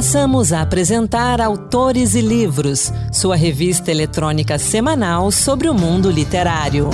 Passamos 0.00 0.50
a 0.50 0.62
apresentar 0.62 1.42
Autores 1.42 2.14
e 2.14 2.22
Livros, 2.22 2.90
sua 3.12 3.36
revista 3.36 3.90
eletrônica 3.90 4.58
semanal 4.58 5.30
sobre 5.30 5.68
o 5.68 5.74
mundo 5.74 6.10
literário. 6.10 6.88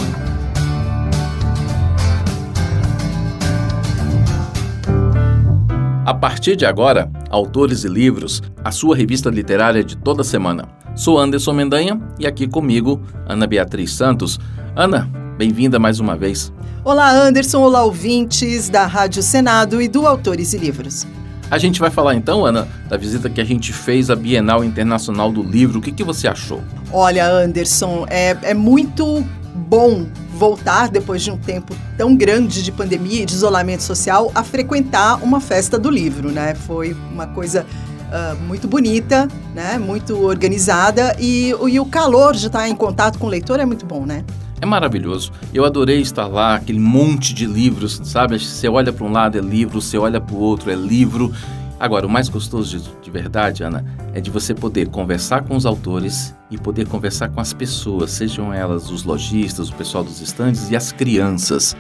A 6.04 6.13
partir 6.15 6.56
de 6.56 6.67
agora, 6.67 7.08
Autores 7.31 7.85
e 7.85 7.88
Livros, 7.88 8.42
a 8.65 8.72
sua 8.72 8.97
revista 8.97 9.31
literária 9.31 9.85
de 9.85 9.97
toda 9.97 10.25
semana. 10.25 10.69
Sou 10.97 11.17
Anderson 11.17 11.53
Mendanha 11.53 12.01
e 12.19 12.27
aqui 12.27 12.49
comigo, 12.49 13.01
Ana 13.25 13.47
Beatriz 13.47 13.93
Santos. 13.93 14.37
Ana, 14.75 15.09
bem-vinda 15.38 15.79
mais 15.79 16.01
uma 16.01 16.16
vez. 16.16 16.52
Olá, 16.84 17.12
Anderson. 17.12 17.61
Olá, 17.61 17.84
ouvintes 17.84 18.69
da 18.69 18.84
Rádio 18.84 19.23
Senado 19.23 19.80
e 19.80 19.87
do 19.87 20.09
Autores 20.09 20.52
e 20.55 20.59
Livros. 20.59 21.07
A 21.48 21.59
gente 21.59 21.79
vai 21.79 21.91
falar 21.91 22.16
então, 22.16 22.45
Ana, 22.45 22.66
da 22.89 22.97
visita 22.97 23.30
que 23.30 23.41
a 23.41 23.45
gente 23.45 23.73
fez 23.73 24.11
à 24.11 24.16
Bienal 24.16 24.65
Internacional 24.65 25.30
do 25.30 25.43
Livro. 25.43 25.79
O 25.79 25.83
que, 25.83 25.93
que 25.93 26.02
você 26.02 26.27
achou? 26.27 26.61
Olha, 26.93 27.29
Anderson, 27.29 28.05
é, 28.11 28.37
é 28.43 28.55
muito 28.55 29.25
bom 29.55 30.07
voltar 30.35 30.88
depois 30.88 31.23
de 31.23 31.30
um 31.30 31.38
tempo 31.38 31.74
tão 31.97 32.16
grande 32.16 32.62
de 32.62 32.73
pandemia 32.73 33.23
e 33.23 33.27
de 33.27 33.33
isolamento 33.33 33.83
social 33.83 34.30
a 34.35 34.43
frequentar 34.43 35.23
uma 35.23 35.41
festa 35.41 35.79
do 35.79 35.88
livro, 35.88 36.30
né? 36.30 36.55
Foi 36.55 36.97
uma 37.12 37.29
coisa 37.29 37.65
uh, 37.65 38.37
muito 38.43 38.66
bonita, 38.66 39.29
né? 39.55 39.79
Muito 39.79 40.21
organizada 40.24 41.16
e, 41.19 41.51
e 41.69 41.80
o 41.80 41.87
calor 41.87 42.35
de 42.35 42.47
estar 42.49 42.69
em 42.69 42.74
contato 42.74 43.19
com 43.19 43.27
o 43.27 43.30
leitor 43.30 43.60
é 43.60 43.65
muito 43.65 43.87
bom, 43.87 44.05
né? 44.05 44.24
É 44.66 44.69
maravilhoso. 44.69 45.30
Eu 45.55 45.65
adorei 45.65 46.01
estar 46.01 46.27
lá, 46.27 46.56
aquele 46.56 46.80
monte 46.80 47.33
de 47.33 47.47
livros, 47.47 48.01
sabe? 48.02 48.37
Você 48.37 48.69
olha 48.69 48.93
para 48.93 49.07
um 49.07 49.12
lado 49.12 49.38
é 49.38 49.41
livro, 49.41 49.80
você 49.80 49.97
olha 49.97 50.20
para 50.20 50.34
o 50.34 50.41
outro 50.41 50.73
é 50.73 50.74
livro. 50.74 51.33
Agora, 51.79 52.05
o 52.05 52.11
mais 52.11 52.29
gostoso 52.29 52.77
de, 52.77 52.91
de, 53.01 53.09
verdade, 53.09 53.62
Ana, 53.62 53.85
é 54.13 54.21
de 54.21 54.29
você 54.29 54.52
poder 54.52 54.88
conversar 54.88 55.45
com 55.45 55.54
os 55.54 55.65
autores 55.65 56.35
e 56.51 56.59
poder 56.59 56.88
conversar 56.88 57.29
com 57.29 57.41
as 57.41 57.52
pessoas, 57.52 58.10
sejam 58.10 58.52
elas 58.52 58.91
os 58.91 59.04
lojistas, 59.04 59.68
o 59.68 59.74
pessoal 59.74 60.02
dos 60.02 60.21
estandes 60.21 60.69
e 60.69 60.74
as 60.74 60.91
crianças. 60.91 61.76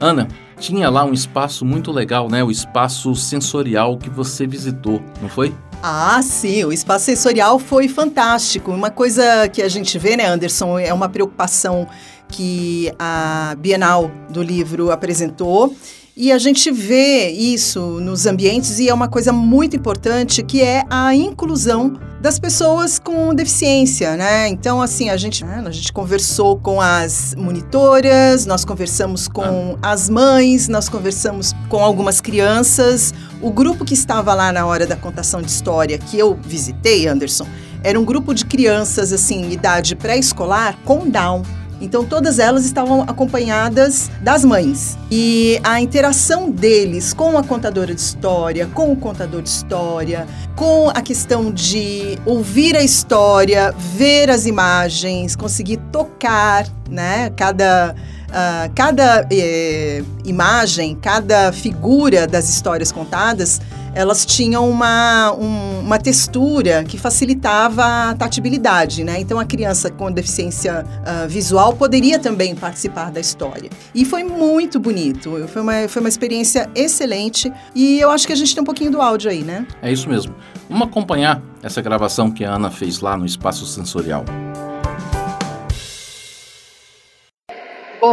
Ana, 0.00 0.26
tinha 0.58 0.90
lá 0.90 1.04
um 1.04 1.12
espaço 1.12 1.64
muito 1.64 1.92
legal, 1.92 2.28
né? 2.28 2.42
O 2.42 2.50
espaço 2.50 3.14
sensorial 3.14 3.96
que 3.96 4.10
você 4.10 4.48
visitou, 4.48 5.00
não 5.22 5.28
foi? 5.28 5.54
Ah, 5.82 6.20
sim, 6.22 6.62
o 6.64 6.72
espaço 6.72 7.06
sensorial 7.06 7.58
foi 7.58 7.88
fantástico. 7.88 8.70
Uma 8.70 8.90
coisa 8.90 9.48
que 9.48 9.62
a 9.62 9.68
gente 9.68 9.98
vê, 9.98 10.14
né, 10.14 10.26
Anderson, 10.26 10.78
é 10.78 10.92
uma 10.92 11.08
preocupação 11.08 11.88
que 12.28 12.92
a 12.98 13.56
Bienal 13.58 14.10
do 14.28 14.42
livro 14.42 14.90
apresentou 14.90 15.74
e 16.20 16.30
a 16.30 16.36
gente 16.36 16.70
vê 16.70 17.30
isso 17.30 17.80
nos 17.98 18.26
ambientes 18.26 18.78
e 18.78 18.90
é 18.90 18.92
uma 18.92 19.08
coisa 19.08 19.32
muito 19.32 19.74
importante 19.74 20.42
que 20.42 20.60
é 20.60 20.84
a 20.90 21.14
inclusão 21.14 21.98
das 22.20 22.38
pessoas 22.38 22.98
com 22.98 23.34
deficiência, 23.34 24.14
né? 24.18 24.46
Então, 24.48 24.82
assim, 24.82 25.08
a 25.08 25.16
gente, 25.16 25.42
né, 25.42 25.62
a 25.64 25.70
gente 25.70 25.90
conversou 25.90 26.58
com 26.58 26.78
as 26.78 27.34
monitoras, 27.34 28.44
nós 28.44 28.66
conversamos 28.66 29.28
com 29.28 29.78
ah. 29.80 29.92
as 29.92 30.10
mães, 30.10 30.68
nós 30.68 30.90
conversamos 30.90 31.54
com 31.70 31.78
algumas 31.78 32.20
crianças. 32.20 33.14
O 33.40 33.50
grupo 33.50 33.82
que 33.82 33.94
estava 33.94 34.34
lá 34.34 34.52
na 34.52 34.66
hora 34.66 34.86
da 34.86 34.96
contação 34.96 35.40
de 35.40 35.50
história 35.50 35.96
que 35.96 36.18
eu 36.18 36.38
visitei, 36.42 37.08
Anderson, 37.08 37.46
era 37.82 37.98
um 37.98 38.04
grupo 38.04 38.34
de 38.34 38.44
crianças, 38.44 39.10
assim, 39.10 39.50
idade 39.50 39.96
pré-escolar 39.96 40.76
com 40.84 41.08
Down. 41.08 41.59
Então, 41.80 42.04
todas 42.04 42.38
elas 42.38 42.64
estavam 42.64 43.02
acompanhadas 43.02 44.10
das 44.20 44.44
mães. 44.44 44.98
E 45.10 45.60
a 45.64 45.80
interação 45.80 46.50
deles 46.50 47.12
com 47.12 47.38
a 47.38 47.42
contadora 47.42 47.94
de 47.94 48.00
história, 48.00 48.66
com 48.74 48.92
o 48.92 48.96
contador 48.96 49.42
de 49.42 49.48
história, 49.48 50.26
com 50.54 50.90
a 50.90 51.00
questão 51.00 51.50
de 51.50 52.18
ouvir 52.26 52.76
a 52.76 52.82
história, 52.82 53.74
ver 53.96 54.28
as 54.30 54.46
imagens, 54.46 55.34
conseguir 55.34 55.78
tocar, 55.90 56.66
né? 56.88 57.30
Cada. 57.30 57.94
Uh, 58.30 58.70
cada 58.76 59.26
eh, 59.28 60.04
imagem, 60.24 60.94
cada 60.94 61.50
figura 61.50 62.28
das 62.28 62.48
histórias 62.48 62.92
contadas 62.92 63.60
elas 63.94 64.24
tinham 64.24 64.68
uma, 64.68 65.32
um, 65.32 65.80
uma 65.80 65.98
textura 65.98 66.84
que 66.84 66.98
facilitava 66.98 68.10
a 68.10 68.14
tatibilidade, 68.14 69.04
né? 69.04 69.20
Então 69.20 69.38
a 69.38 69.44
criança 69.44 69.90
com 69.90 70.10
deficiência 70.10 70.84
uh, 70.84 71.28
visual 71.28 71.74
poderia 71.74 72.18
também 72.18 72.54
participar 72.54 73.10
da 73.10 73.20
história. 73.20 73.70
E 73.94 74.04
foi 74.04 74.22
muito 74.22 74.78
bonito, 74.78 75.48
foi 75.48 75.62
uma, 75.62 75.88
foi 75.88 76.00
uma 76.00 76.08
experiência 76.08 76.70
excelente 76.74 77.52
e 77.74 77.98
eu 78.00 78.10
acho 78.10 78.26
que 78.26 78.32
a 78.32 78.36
gente 78.36 78.54
tem 78.54 78.62
um 78.62 78.66
pouquinho 78.66 78.90
do 78.90 79.00
áudio 79.00 79.30
aí, 79.30 79.42
né? 79.42 79.66
É 79.82 79.92
isso 79.92 80.08
mesmo. 80.08 80.34
Vamos 80.68 80.88
acompanhar 80.88 81.42
essa 81.62 81.82
gravação 81.82 82.30
que 82.30 82.44
a 82.44 82.54
Ana 82.54 82.70
fez 82.70 83.00
lá 83.00 83.16
no 83.16 83.26
Espaço 83.26 83.66
Sensorial. 83.66 84.24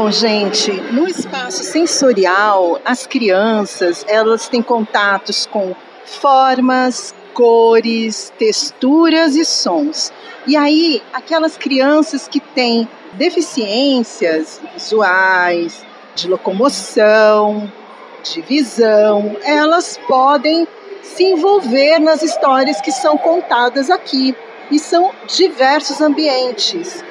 Bom, 0.08 0.12
gente, 0.12 0.72
no 0.94 1.06
espaço 1.06 1.66
sensorial, 1.66 2.80
as 2.86 3.06
crianças, 3.06 4.06
elas 4.08 4.48
têm 4.48 4.62
contatos 4.62 5.46
com 5.46 5.76
formas, 6.06 7.14
cores, 7.34 8.32
texturas 8.40 9.36
e 9.36 9.44
sons. 9.44 10.14
E 10.48 10.56
aí, 10.56 11.04
aquelas 11.12 11.58
crianças 11.58 12.26
que 12.26 12.40
têm 12.40 12.88
deficiências 13.16 14.62
visuais, 14.74 15.86
de 16.16 16.30
locomoção, 16.30 17.70
de 18.24 18.40
visão, 18.44 19.36
elas 19.44 20.00
podem 20.08 20.66
se 21.04 21.26
envolver 21.26 22.00
nas 22.00 22.24
histórias 22.24 22.80
que 22.80 22.94
são 22.94 23.18
contadas 23.18 23.90
aqui. 23.90 24.34
E 24.72 24.80
são 24.80 25.12
diversos 25.28 26.00
ambientes 26.00 27.04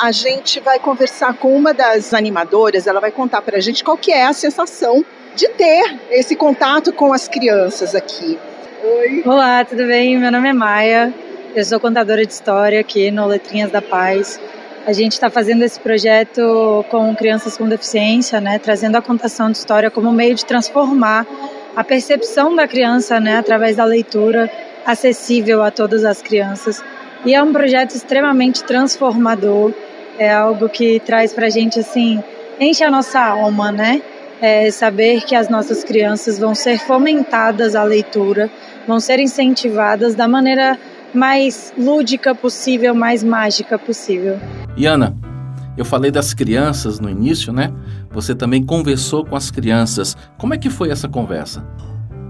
a 0.00 0.10
gente 0.12 0.60
vai 0.60 0.78
conversar 0.78 1.34
com 1.34 1.54
uma 1.54 1.74
das 1.74 2.14
animadoras, 2.14 2.86
ela 2.86 3.00
vai 3.00 3.10
contar 3.10 3.42
para 3.42 3.58
a 3.58 3.60
gente 3.60 3.84
qual 3.84 3.96
que 3.96 4.12
é 4.12 4.26
a 4.26 4.32
sensação 4.32 5.04
de 5.34 5.48
ter 5.48 5.98
esse 6.10 6.36
contato 6.36 6.92
com 6.92 7.12
as 7.12 7.28
crianças 7.28 7.94
aqui. 7.94 8.38
Oi. 8.84 9.22
Olá, 9.24 9.64
tudo 9.64 9.86
bem? 9.86 10.18
Meu 10.18 10.30
nome 10.30 10.48
é 10.48 10.52
Maia, 10.52 11.12
eu 11.54 11.64
sou 11.64 11.78
contadora 11.78 12.24
de 12.24 12.32
história 12.32 12.80
aqui 12.80 13.10
no 13.10 13.26
Letrinhas 13.26 13.70
da 13.70 13.82
Paz. 13.82 14.40
A 14.86 14.92
gente 14.92 15.12
está 15.12 15.30
fazendo 15.30 15.62
esse 15.62 15.78
projeto 15.78 16.84
com 16.90 17.14
crianças 17.14 17.56
com 17.56 17.68
deficiência, 17.68 18.40
né, 18.40 18.58
trazendo 18.58 18.96
a 18.96 19.02
contação 19.02 19.50
de 19.50 19.58
história 19.58 19.90
como 19.90 20.12
meio 20.12 20.34
de 20.34 20.44
transformar 20.44 21.26
a 21.76 21.84
percepção 21.84 22.54
da 22.54 22.66
criança, 22.66 23.20
né, 23.20 23.38
através 23.38 23.76
da 23.76 23.84
leitura 23.84 24.50
acessível 24.84 25.62
a 25.62 25.70
todas 25.70 26.04
as 26.04 26.20
crianças. 26.20 26.82
E 27.24 27.34
é 27.34 27.42
um 27.42 27.52
projeto 27.52 27.94
extremamente 27.94 28.64
transformador, 28.64 29.72
é 30.18 30.32
algo 30.32 30.68
que 30.68 31.00
traz 31.00 31.32
para 31.32 31.46
a 31.46 31.50
gente, 31.50 31.78
assim, 31.78 32.22
enche 32.60 32.82
a 32.82 32.90
nossa 32.90 33.20
alma, 33.20 33.70
né? 33.70 34.02
É 34.40 34.70
saber 34.72 35.22
que 35.22 35.36
as 35.36 35.48
nossas 35.48 35.84
crianças 35.84 36.38
vão 36.38 36.52
ser 36.52 36.78
fomentadas 36.80 37.76
à 37.76 37.84
leitura, 37.84 38.50
vão 38.88 38.98
ser 38.98 39.20
incentivadas 39.20 40.16
da 40.16 40.26
maneira 40.26 40.76
mais 41.14 41.72
lúdica 41.78 42.34
possível, 42.34 42.92
mais 42.94 43.22
mágica 43.22 43.78
possível. 43.78 44.40
E 44.76 44.86
Ana, 44.86 45.14
eu 45.76 45.84
falei 45.84 46.10
das 46.10 46.34
crianças 46.34 46.98
no 46.98 47.08
início, 47.08 47.52
né? 47.52 47.72
Você 48.10 48.34
também 48.34 48.64
conversou 48.64 49.24
com 49.24 49.36
as 49.36 49.50
crianças. 49.50 50.16
Como 50.36 50.54
é 50.54 50.58
que 50.58 50.68
foi 50.68 50.90
essa 50.90 51.08
conversa? 51.08 51.64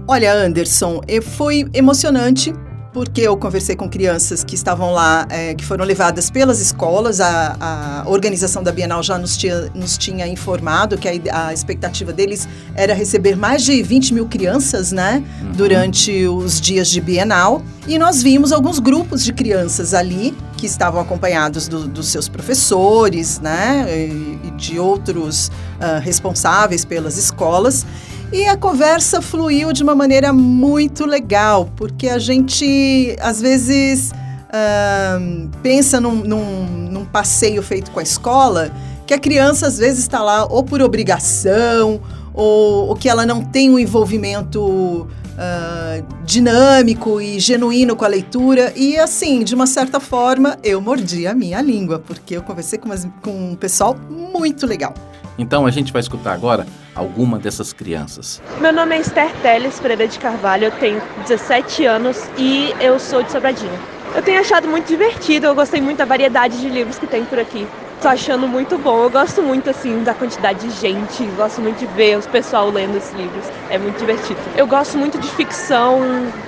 Olha, 0.07 0.33
Anderson, 0.33 1.01
foi 1.21 1.65
emocionante 1.73 2.53
porque 2.93 3.21
eu 3.21 3.35
conversei 3.35 3.75
com 3.75 3.89
crianças 3.89 4.43
que 4.43 4.53
estavam 4.53 4.93
lá, 4.93 5.25
é, 5.29 5.55
que 5.55 5.65
foram 5.65 5.83
levadas 5.83 6.29
pelas 6.29 6.61
escolas. 6.61 7.19
A, 7.19 7.57
a 7.59 8.03
organização 8.07 8.61
da 8.61 8.71
Bienal 8.71 9.01
já 9.01 9.17
nos 9.17 9.35
tinha, 9.35 9.71
nos 9.73 9.97
tinha 9.97 10.27
informado 10.27 10.95
que 10.95 11.07
a, 11.09 11.47
a, 11.47 11.53
expectativa 11.53 12.13
deles 12.13 12.47
era 12.75 12.93
receber 12.93 13.35
mais 13.35 13.63
de 13.63 13.81
20 13.81 14.13
mil 14.13 14.27
crianças, 14.27 14.91
né, 14.91 15.23
uhum. 15.41 15.51
durante 15.53 16.27
os 16.27 16.61
dias 16.61 16.87
de 16.87 17.01
Bienal. 17.01 17.63
E 17.87 17.97
nós 17.97 18.21
vimos 18.21 18.51
alguns 18.51 18.77
grupos 18.79 19.23
de 19.25 19.33
crianças 19.33 19.93
ali 19.93 20.33
que 20.55 20.67
estavam 20.67 21.01
acompanhados 21.01 21.67
do, 21.67 21.87
dos 21.87 22.07
seus 22.07 22.29
professores, 22.29 23.39
né, 23.39 23.85
e, 23.89 24.39
e 24.47 24.51
de 24.51 24.79
outros 24.79 25.47
uh, 25.47 25.99
responsáveis 25.99 26.85
pelas 26.85 27.17
escolas. 27.17 27.85
E 28.33 28.47
a 28.47 28.57
conversa 28.57 29.21
fluiu 29.21 29.71
de 29.71 29.83
uma 29.83 29.93
maneira 29.93 30.33
muito 30.33 31.05
legal, 31.05 31.69
porque 31.75 32.09
a 32.09 32.17
gente 32.17 33.15
às 33.21 33.39
vezes 33.39 34.11
uh, 34.11 35.49
pensa 35.61 36.01
num, 36.01 36.15
num, 36.15 36.65
num 36.89 37.05
passeio 37.05 37.61
feito 37.61 37.91
com 37.91 37.99
a 37.99 38.03
escola, 38.03 38.71
que 39.05 39.13
a 39.13 39.19
criança 39.19 39.67
às 39.67 39.77
vezes 39.77 39.99
está 39.99 40.23
lá 40.23 40.45
ou 40.45 40.63
por 40.63 40.81
obrigação, 40.81 42.01
ou, 42.33 42.87
ou, 42.87 42.95
que 42.95 43.07
ela 43.07 43.23
não 43.23 43.43
tem 43.43 43.69
um 43.69 43.77
envolvimento 43.77 45.07
uh, 45.33 46.23
dinâmico 46.23 47.21
e 47.21 47.39
genuíno 47.39 47.95
com 47.95 48.05
a 48.05 48.07
leitura. 48.07 48.73
E 48.75 48.97
assim, 48.97 49.43
de 49.43 49.55
uma 49.55 49.67
certa 49.67 49.99
forma, 49.99 50.57
eu 50.63 50.81
mordi 50.81 51.27
a 51.27 51.33
minha 51.33 51.61
língua, 51.61 51.99
porque 51.99 52.37
eu 52.37 52.41
conversei 52.41 52.79
com, 52.79 52.87
umas, 52.87 53.07
com 53.21 53.51
um 53.51 53.55
pessoal 53.55 53.95
muito 54.09 54.65
legal. 54.65 54.93
Então 55.37 55.65
a 55.65 55.71
gente 55.71 55.91
vai 55.91 55.99
escutar 55.99 56.33
agora 56.33 56.65
alguma 56.95 57.39
dessas 57.39 57.73
crianças. 57.73 58.41
Meu 58.59 58.71
nome 58.71 58.95
é 58.95 58.99
Esther 58.99 59.31
Teles 59.41 59.79
Pereira 59.79 60.07
de 60.07 60.19
Carvalho, 60.19 60.65
eu 60.65 60.71
tenho 60.71 61.01
17 61.27 61.85
anos 61.85 62.17
e 62.37 62.71
eu 62.79 62.99
sou 62.99 63.23
de 63.23 63.31
Sobradinho. 63.31 63.71
Eu 64.15 64.21
tenho 64.21 64.39
achado 64.39 64.67
muito 64.67 64.87
divertido, 64.87 65.47
eu 65.47 65.55
gostei 65.55 65.81
muito 65.81 65.97
da 65.97 66.05
variedade 66.05 66.61
de 66.61 66.69
livros 66.69 66.99
que 66.99 67.07
tem 67.07 67.25
por 67.25 67.39
aqui. 67.39 67.67
Tô 68.03 68.09
achando 68.09 68.49
muito 68.49 68.77
bom, 68.77 69.03
eu 69.03 69.09
gosto 69.09 69.41
muito 69.41 69.69
assim 69.69 70.03
da 70.03 70.13
quantidade 70.13 70.67
de 70.67 70.71
gente, 70.71 71.23
gosto 71.37 71.61
muito 71.61 71.79
de 71.79 71.85
ver 71.85 72.17
os 72.17 72.27
pessoal 72.27 72.69
lendo 72.69 72.97
esses 72.97 73.13
livros, 73.13 73.45
é 73.69 73.77
muito 73.77 73.97
divertido. 73.97 74.41
Eu 74.57 74.67
gosto 74.67 74.97
muito 74.97 75.17
de 75.17 75.27
ficção, 75.29 76.01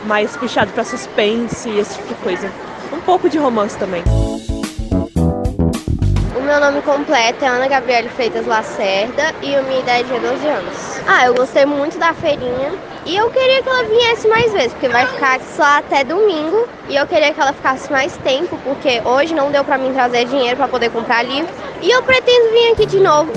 mais 0.03 0.35
puxado 0.35 0.73
para 0.73 0.83
suspense, 0.83 1.69
esse 1.69 1.95
tipo 1.95 2.09
de 2.09 2.15
coisa. 2.15 2.51
Um 2.91 2.99
pouco 2.99 3.29
de 3.29 3.37
romance 3.37 3.77
também 3.77 4.03
meu 6.45 6.59
nome 6.59 6.81
completo 6.83 7.43
é 7.43 7.47
Ana 7.47 7.67
Gabriele 7.67 8.07
Freitas 8.07 8.45
Lacerda 8.45 9.33
e 9.41 9.55
a 9.55 9.63
minha 9.63 9.79
idade 9.79 10.13
é 10.13 10.19
12 10.19 10.47
anos. 10.47 11.01
Ah, 11.07 11.25
eu 11.25 11.33
gostei 11.33 11.65
muito 11.65 11.97
da 11.97 12.13
feirinha 12.13 12.71
e 13.05 13.15
eu 13.15 13.29
queria 13.29 13.61
que 13.61 13.69
ela 13.69 13.83
viesse 13.83 14.27
mais 14.27 14.51
vezes, 14.51 14.73
porque 14.73 14.89
vai 14.89 15.05
ficar 15.05 15.39
só 15.39 15.77
até 15.77 16.03
domingo 16.03 16.67
e 16.89 16.95
eu 16.95 17.05
queria 17.05 17.31
que 17.33 17.39
ela 17.39 17.53
ficasse 17.53 17.91
mais 17.91 18.17
tempo, 18.17 18.57
porque 18.63 19.01
hoje 19.05 19.33
não 19.33 19.51
deu 19.51 19.63
para 19.63 19.77
mim 19.77 19.93
trazer 19.93 20.25
dinheiro 20.25 20.57
para 20.57 20.67
poder 20.67 20.89
comprar 20.89 21.23
livro 21.23 21.53
e 21.81 21.89
eu 21.89 22.01
pretendo 22.01 22.49
vir 22.51 22.71
aqui 22.71 22.85
de 22.87 22.99
novo. 22.99 23.31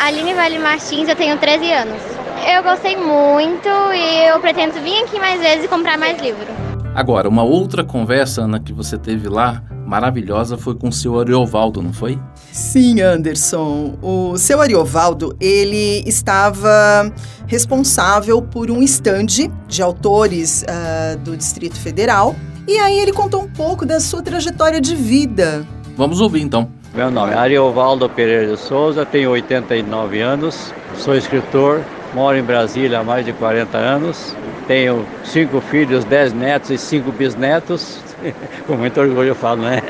Aline 0.00 0.32
Vale 0.34 0.60
Martins, 0.60 1.08
eu 1.08 1.16
tenho 1.16 1.36
13 1.36 1.72
anos. 1.72 2.02
Eu 2.46 2.62
gostei 2.62 2.96
muito 2.96 3.68
e 3.92 4.28
eu 4.28 4.38
pretendo 4.38 4.74
vir 4.74 5.02
aqui 5.02 5.18
mais 5.18 5.40
vezes 5.40 5.64
e 5.64 5.68
comprar 5.68 5.98
mais 5.98 6.20
livro. 6.22 6.46
Agora, 6.94 7.28
uma 7.28 7.42
outra 7.42 7.82
conversa, 7.82 8.42
Ana, 8.42 8.60
que 8.60 8.72
você 8.72 8.96
teve 8.96 9.28
lá 9.28 9.62
maravilhosa 9.84 10.56
foi 10.56 10.76
com 10.76 10.88
o 10.88 10.92
seu 10.92 11.18
Ariovaldo, 11.18 11.82
não 11.82 11.92
foi? 11.92 12.18
Sim, 12.52 13.00
Anderson. 13.00 13.98
O 14.02 14.36
seu 14.36 14.60
Ariovaldo, 14.60 15.36
ele 15.40 16.02
estava 16.06 17.12
responsável 17.46 18.42
por 18.42 18.70
um 18.70 18.82
estande 18.82 19.50
de 19.66 19.82
autores 19.82 20.62
uh, 20.64 21.18
do 21.18 21.36
Distrito 21.36 21.78
Federal. 21.78 22.34
E 22.66 22.78
aí 22.78 22.98
ele 22.98 23.12
contou 23.12 23.42
um 23.42 23.48
pouco 23.48 23.86
da 23.86 24.00
sua 24.00 24.22
trajetória 24.22 24.80
de 24.80 24.94
vida. 24.94 25.66
Vamos 25.96 26.20
ouvir 26.20 26.42
então. 26.42 26.68
Meu 26.94 27.10
nome 27.10 27.32
é 27.32 27.36
Ariovaldo 27.36 28.08
Pereira 28.08 28.54
de 28.54 28.60
Souza, 28.60 29.04
tenho 29.04 29.30
89 29.30 30.20
anos, 30.20 30.72
sou 30.96 31.14
escritor, 31.14 31.82
moro 32.14 32.36
em 32.36 32.42
Brasília 32.42 33.00
há 33.00 33.04
mais 33.04 33.24
de 33.24 33.32
40 33.32 33.76
anos, 33.76 34.34
tenho 34.66 35.06
cinco 35.22 35.60
filhos, 35.60 36.04
dez 36.04 36.32
netos 36.32 36.70
e 36.70 36.78
cinco 36.78 37.12
bisnetos, 37.12 38.00
Com 38.66 38.76
muito 38.76 39.00
orgulho 39.00 39.28
eu 39.28 39.34
falo, 39.34 39.62
né? 39.62 39.82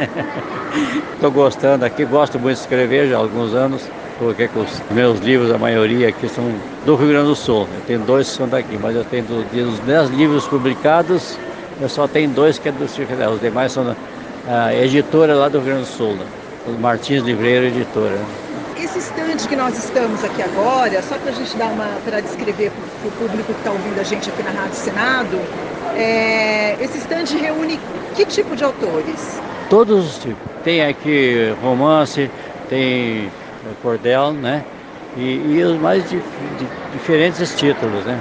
Estou 1.14 1.30
gostando 1.30 1.84
aqui, 1.84 2.04
gosto 2.04 2.38
muito 2.38 2.56
de 2.56 2.62
escrever 2.62 3.08
já 3.08 3.16
há 3.16 3.18
alguns 3.18 3.54
anos, 3.54 3.82
porque 4.18 4.48
os 4.54 4.82
meus 4.90 5.18
livros, 5.20 5.50
a 5.50 5.58
maioria 5.58 6.08
aqui 6.08 6.28
são 6.28 6.44
do 6.84 6.94
Rio 6.94 7.08
Grande 7.08 7.28
do 7.28 7.36
Sul. 7.36 7.62
Eu 7.62 7.82
tenho 7.86 8.00
dois 8.00 8.30
que 8.30 8.36
são 8.36 8.48
daqui, 8.48 8.78
mas 8.80 8.94
eu 8.94 9.04
tenho 9.04 9.24
dos 9.24 9.78
dez 9.80 10.10
livros 10.10 10.46
publicados, 10.46 11.38
eu 11.80 11.88
só 11.88 12.06
tenho 12.06 12.30
dois 12.30 12.58
que 12.58 12.68
é 12.68 12.72
do 12.72 12.84
Distrito 12.84 13.08
Federal. 13.08 13.32
Os 13.32 13.40
demais 13.40 13.72
são 13.72 13.84
da 13.84 14.74
editora 14.74 15.34
lá 15.34 15.48
do 15.48 15.58
Rio 15.58 15.66
Grande 15.66 15.82
do 15.82 15.86
Sul, 15.86 16.14
né? 16.14 16.24
Martins 16.80 17.22
Livreiro 17.22 17.66
Editora. 17.66 18.18
Esse 18.76 18.98
estande 18.98 19.48
que 19.48 19.56
nós 19.56 19.76
estamos 19.76 20.22
aqui 20.22 20.42
agora, 20.42 21.02
só 21.02 21.18
para 21.18 21.30
a 21.30 21.32
gente 21.34 21.56
dar 21.56 21.68
uma 21.68 21.98
para 22.04 22.20
descrever 22.20 22.70
para 22.70 23.08
o 23.08 23.12
público 23.12 23.52
que 23.54 23.60
está 23.60 23.72
ouvindo 23.72 23.98
a 23.98 24.04
gente 24.04 24.28
aqui 24.30 24.42
na 24.42 24.50
Rádio 24.50 24.76
Senado, 24.76 25.40
é, 25.94 26.76
esse 26.78 26.98
estande 26.98 27.36
reúne 27.36 27.80
que 28.18 28.26
tipo 28.26 28.56
de 28.56 28.64
autores? 28.64 29.40
Todos 29.70 30.04
os 30.04 30.18
tipos. 30.18 30.38
Tem 30.64 30.84
aqui 30.84 31.54
romance, 31.62 32.28
tem 32.68 33.26
eh, 33.26 33.74
cordel, 33.80 34.32
né? 34.32 34.64
E, 35.16 35.54
e 35.54 35.62
os 35.62 35.78
mais 35.80 36.08
di, 36.08 36.16
di, 36.16 36.66
diferentes 36.92 37.54
títulos, 37.54 38.04
né? 38.04 38.18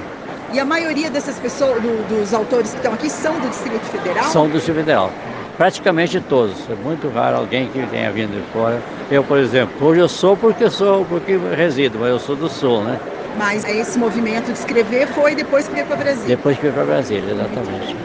E 0.52 0.60
a 0.60 0.64
maioria 0.64 1.10
dessas 1.10 1.38
pessoas, 1.38 1.82
do, 1.82 2.04
dos 2.08 2.32
autores 2.32 2.70
que 2.70 2.76
estão 2.76 2.92
aqui, 2.92 3.10
são 3.10 3.34
do 3.40 3.48
Distrito 3.48 3.84
Federal? 3.86 4.24
São 4.24 4.46
do 4.46 4.52
Distrito 4.52 4.76
Federal. 4.76 5.10
Praticamente 5.56 6.20
todos. 6.20 6.56
É 6.70 6.76
muito 6.76 7.08
raro 7.08 7.38
alguém 7.38 7.68
que 7.68 7.84
tenha 7.88 8.10
vindo 8.12 8.40
de 8.40 8.52
fora. 8.52 8.80
Eu, 9.10 9.24
por 9.24 9.38
exemplo, 9.38 9.88
hoje 9.88 10.00
eu 10.00 10.08
sou 10.08 10.36
porque 10.36 10.70
sou, 10.70 11.04
porque 11.06 11.36
resido, 11.56 11.98
mas 11.98 12.10
eu 12.10 12.20
sou 12.20 12.36
do 12.36 12.48
Sul, 12.48 12.82
né? 12.84 12.98
Mas 13.36 13.64
esse 13.64 13.98
movimento 13.98 14.46
de 14.46 14.58
escrever 14.58 15.08
foi 15.08 15.34
depois 15.34 15.66
que 15.66 15.74
veio 15.74 15.86
para 15.86 15.96
Brasília? 15.96 16.36
Depois 16.36 16.56
que 16.56 16.62
veio 16.62 16.74
para 16.74 16.84
Brasília, 16.84 17.32
exatamente. 17.32 17.96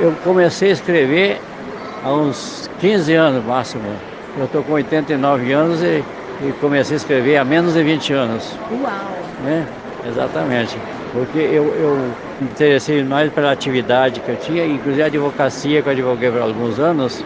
Eu 0.00 0.12
comecei 0.22 0.70
a 0.70 0.72
escrever 0.72 1.40
há 2.04 2.12
uns 2.12 2.70
15 2.80 3.14
anos 3.14 3.44
máximo. 3.44 3.84
Eu 4.38 4.44
estou 4.44 4.62
com 4.62 4.72
89 4.72 5.52
anos 5.52 5.82
e, 5.82 6.04
e, 6.46 6.52
comecei 6.60 6.94
a 6.94 6.98
escrever 6.98 7.36
há 7.36 7.44
menos 7.44 7.74
de 7.74 7.82
20 7.82 8.12
anos. 8.12 8.56
Uau! 8.70 8.92
Né? 9.42 9.66
Exatamente. 10.06 10.78
Porque 11.12 11.38
eu, 11.38 11.64
eu 11.74 11.96
me 12.40 12.46
interessei 12.46 13.02
mais 13.02 13.32
pela 13.32 13.50
atividade 13.50 14.20
que 14.20 14.30
eu 14.30 14.36
tinha, 14.36 14.64
inclusive 14.64 15.02
a 15.02 15.06
advocacia 15.06 15.82
que 15.82 15.88
eu 15.88 15.92
advoguei 15.92 16.30
por 16.30 16.42
alguns 16.42 16.78
anos. 16.78 17.24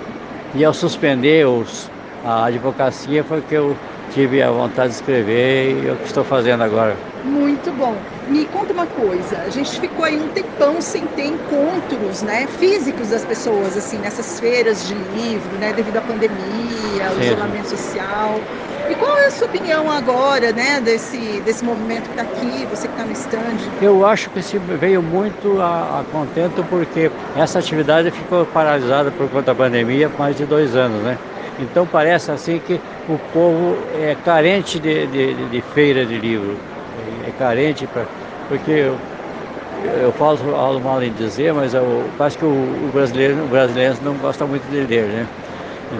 E 0.55 0.65
ao 0.65 0.73
suspender 0.73 1.47
os, 1.47 1.91
a 2.25 2.47
advocacia 2.47 3.23
foi 3.23 3.43
que 3.43 3.55
eu 3.55 3.77
tive 4.15 4.43
a 4.43 4.51
vontade 4.51 4.89
de 4.89 4.95
escrever 4.95 5.83
e 5.83 5.89
é 5.89 5.93
o 5.93 5.97
que 5.97 6.07
estou 6.07 6.25
fazendo 6.25 6.63
agora. 6.63 6.97
Muito 7.25 7.71
bom. 7.73 7.97
Me 8.29 8.45
conta 8.47 8.73
uma 8.73 8.87
coisa, 8.87 9.39
a 9.43 9.51
gente 9.51 9.79
ficou 9.79 10.05
aí 10.05 10.17
um 10.17 10.29
tempão 10.29 10.81
sem 10.81 11.07
ter 11.07 11.27
encontros, 11.27 12.23
né, 12.23 12.47
físicos 12.47 13.11
das 13.11 13.25
pessoas, 13.25 13.77
assim, 13.77 13.99
nessas 13.99 14.41
feiras 14.41 14.87
de 14.87 14.95
livro, 14.95 15.57
né, 15.59 15.73
devido 15.73 15.99
à 15.99 16.01
pandemia, 16.01 17.09
ao 17.09 17.21
isolamento 17.21 17.69
social. 17.69 18.41
E 18.91 18.95
qual 18.97 19.17
é 19.19 19.27
a 19.27 19.31
sua 19.31 19.47
opinião 19.47 19.91
agora, 19.91 20.53
né, 20.53 20.81
desse, 20.81 21.41
desse 21.45 21.65
movimento 21.65 22.11
que 22.11 22.21
está 22.21 22.23
aqui, 22.23 22.67
você 22.67 22.89
que 22.89 22.95
está 22.95 23.05
no 23.05 23.13
stand? 23.13 23.57
Eu 23.81 24.05
acho 24.05 24.29
que 24.31 24.43
se 24.43 24.59
veio 24.59 25.01
muito 25.01 25.61
a, 25.61 26.01
a, 26.01 26.05
contento 26.11 26.65
porque 26.69 27.11
essa 27.37 27.61
atividade 27.61 28.11
ficou 28.11 28.45
paralisada 28.47 29.13
por 29.13 29.29
conta 29.29 29.47
da 29.47 29.55
pandemia 29.55 30.11
há 30.13 30.19
mais 30.19 30.37
de 30.37 30.45
dois 30.45 30.75
anos, 30.75 31.01
né? 31.03 31.17
Então 31.61 31.87
parece 31.87 32.33
assim 32.33 32.59
que 32.59 32.81
o 33.09 33.19
povo 33.33 33.77
é 34.01 34.17
carente 34.25 34.81
de, 34.81 35.07
de, 35.07 35.35
de 35.49 35.63
feira 35.75 36.05
de 36.05 36.19
livro, 36.19 36.57
é 37.27 37.31
carente 37.33 37.87
pra, 37.87 38.03
porque 38.49 38.71
eu, 38.71 38.97
eu 40.03 40.13
falo 40.13 40.55
algo 40.55 40.81
mal 40.81 41.03
em 41.03 41.13
dizer, 41.13 41.53
mas 41.55 41.75
eu 41.75 41.85
acho 42.19 42.39
que 42.39 42.45
o, 42.45 42.49
o, 42.49 42.91
brasileiro, 42.93 43.45
o 43.45 43.49
brasileiro 43.49 43.97
não 44.03 44.15
gosta 44.17 44.47
muito 44.47 44.63
de 44.71 44.81
ler, 44.81 45.07
né? 45.09 45.27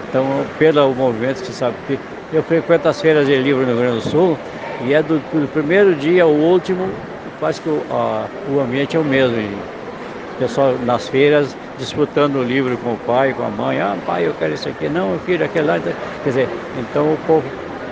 Então, 0.09 0.45
pelo 0.57 0.93
movimento, 0.93 1.37
você 1.37 1.53
sabe 1.53 1.75
que 1.87 1.99
eu 2.35 2.41
frequento 2.43 2.87
as 2.87 2.99
feiras 2.99 3.27
de 3.27 3.35
livro 3.37 3.61
no 3.61 3.67
Rio 3.67 3.77
Grande 3.77 4.03
do 4.03 4.09
Sul 4.09 4.37
e 4.87 4.93
é 4.93 5.01
do, 5.03 5.19
do 5.19 5.47
primeiro 5.49 5.95
dia 5.95 6.23
ao 6.23 6.31
último, 6.31 6.89
quase 7.39 7.61
que 7.61 7.69
o, 7.69 7.85
a, 7.91 8.27
o 8.51 8.59
ambiente 8.59 8.95
é 8.95 8.99
o 8.99 9.03
mesmo. 9.03 9.37
O 9.37 10.37
pessoal 10.39 10.77
nas 10.79 11.07
feiras 11.07 11.55
disputando 11.77 12.35
o 12.37 12.43
livro 12.43 12.75
com 12.79 12.93
o 12.93 12.97
pai, 12.97 13.33
com 13.33 13.43
a 13.43 13.49
mãe. 13.49 13.79
Ah, 13.79 13.95
pai, 14.03 14.27
eu 14.27 14.33
quero 14.33 14.53
isso 14.53 14.67
aqui. 14.67 14.89
Não, 14.89 15.19
filho, 15.19 15.45
aquele 15.45 15.67
lá. 15.67 15.79
Quer 15.79 15.95
dizer, 16.29 16.49
então 16.75 17.13
o 17.13 17.17
povo 17.19 17.43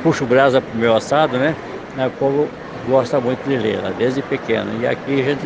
puxa 0.01 0.23
o 0.23 0.27
brasa 0.27 0.59
pro 0.59 0.75
meu 0.75 0.95
assado, 0.95 1.38
né? 1.38 1.55
O 1.95 2.11
povo 2.11 2.50
gosta 2.88 3.19
muito 3.19 3.43
de 3.47 3.57
ler, 3.57 3.81
lá, 3.81 3.91
desde 3.97 4.21
pequeno. 4.21 4.81
E 4.81 4.88
aqui 4.88 5.21
a 5.21 5.23
gente 5.23 5.41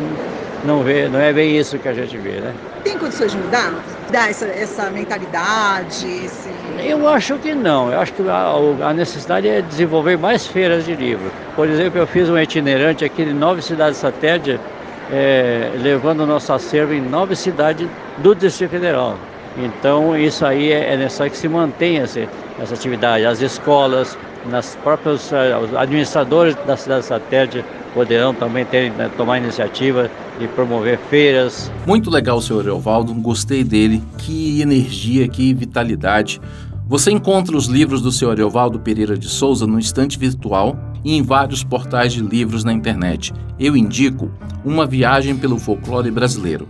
não 0.64 0.82
vê, 0.82 1.08
não 1.08 1.20
é 1.20 1.32
bem 1.32 1.56
isso 1.56 1.78
que 1.78 1.88
a 1.88 1.94
gente 1.94 2.16
vê, 2.18 2.40
né? 2.40 2.54
Tem 2.84 2.98
condições 2.98 3.32
de 3.32 3.38
mudar? 3.38 3.72
Dar 4.10 4.30
essa, 4.30 4.46
essa 4.46 4.90
mentalidade? 4.90 6.06
Esse... 6.06 6.48
Eu 6.78 7.08
acho 7.08 7.36
que 7.38 7.54
não. 7.54 7.92
Eu 7.92 8.00
acho 8.00 8.12
que 8.12 8.28
a, 8.28 8.88
a, 8.88 8.92
necessidade 8.92 9.48
é 9.48 9.60
desenvolver 9.60 10.16
mais 10.16 10.46
feiras 10.46 10.84
de 10.84 10.94
livro. 10.94 11.30
Por 11.54 11.68
exemplo, 11.68 11.98
eu 11.98 12.06
fiz 12.06 12.28
um 12.28 12.38
itinerante 12.38 13.04
aqui 13.04 13.22
em 13.22 13.34
nove 13.34 13.62
cidades 13.62 13.98
satélites 13.98 14.60
é, 15.10 15.70
levando 15.76 16.20
o 16.20 16.26
nosso 16.26 16.52
acervo 16.52 16.92
em 16.92 17.00
nove 17.00 17.36
cidades 17.36 17.88
do 18.18 18.34
Distrito 18.34 18.70
Federal. 18.70 19.16
Então, 19.56 20.16
isso 20.16 20.44
aí 20.44 20.70
é, 20.70 20.92
é 20.92 20.96
necessário 20.96 21.32
que 21.32 21.38
se 21.38 21.48
mantenha 21.48 22.02
essa, 22.02 22.28
essa 22.60 22.74
atividade. 22.74 23.24
As 23.24 23.40
escolas, 23.40 24.18
nas 24.50 24.76
próprios 24.76 25.32
eh, 25.32 25.56
os 25.58 25.74
administradores 25.74 26.54
da 26.66 26.76
cidade 26.76 27.04
satélite 27.04 27.64
poderão 27.94 28.34
também 28.34 28.64
ter, 28.64 28.90
né, 28.92 29.10
tomar 29.16 29.38
iniciativa 29.38 30.10
de 30.38 30.46
promover 30.48 30.98
feiras. 31.10 31.70
Muito 31.86 32.10
legal, 32.10 32.40
senhor 32.40 32.66
Evaldo, 32.66 33.14
gostei 33.14 33.64
dele. 33.64 34.02
Que 34.18 34.60
energia, 34.60 35.26
que 35.28 35.54
vitalidade. 35.54 36.40
Você 36.88 37.10
encontra 37.10 37.56
os 37.56 37.66
livros 37.66 38.00
do 38.00 38.12
senhor 38.12 38.38
Evaldo 38.38 38.78
Pereira 38.78 39.18
de 39.18 39.28
Souza 39.28 39.66
no 39.66 39.78
estante 39.78 40.18
virtual 40.18 40.78
e 41.02 41.16
em 41.16 41.22
vários 41.22 41.64
portais 41.64 42.12
de 42.12 42.20
livros 42.20 42.62
na 42.62 42.72
internet. 42.72 43.32
Eu 43.58 43.76
indico 43.76 44.30
Uma 44.64 44.86
Viagem 44.86 45.36
pelo 45.36 45.58
Folclore 45.58 46.10
Brasileiro. 46.10 46.68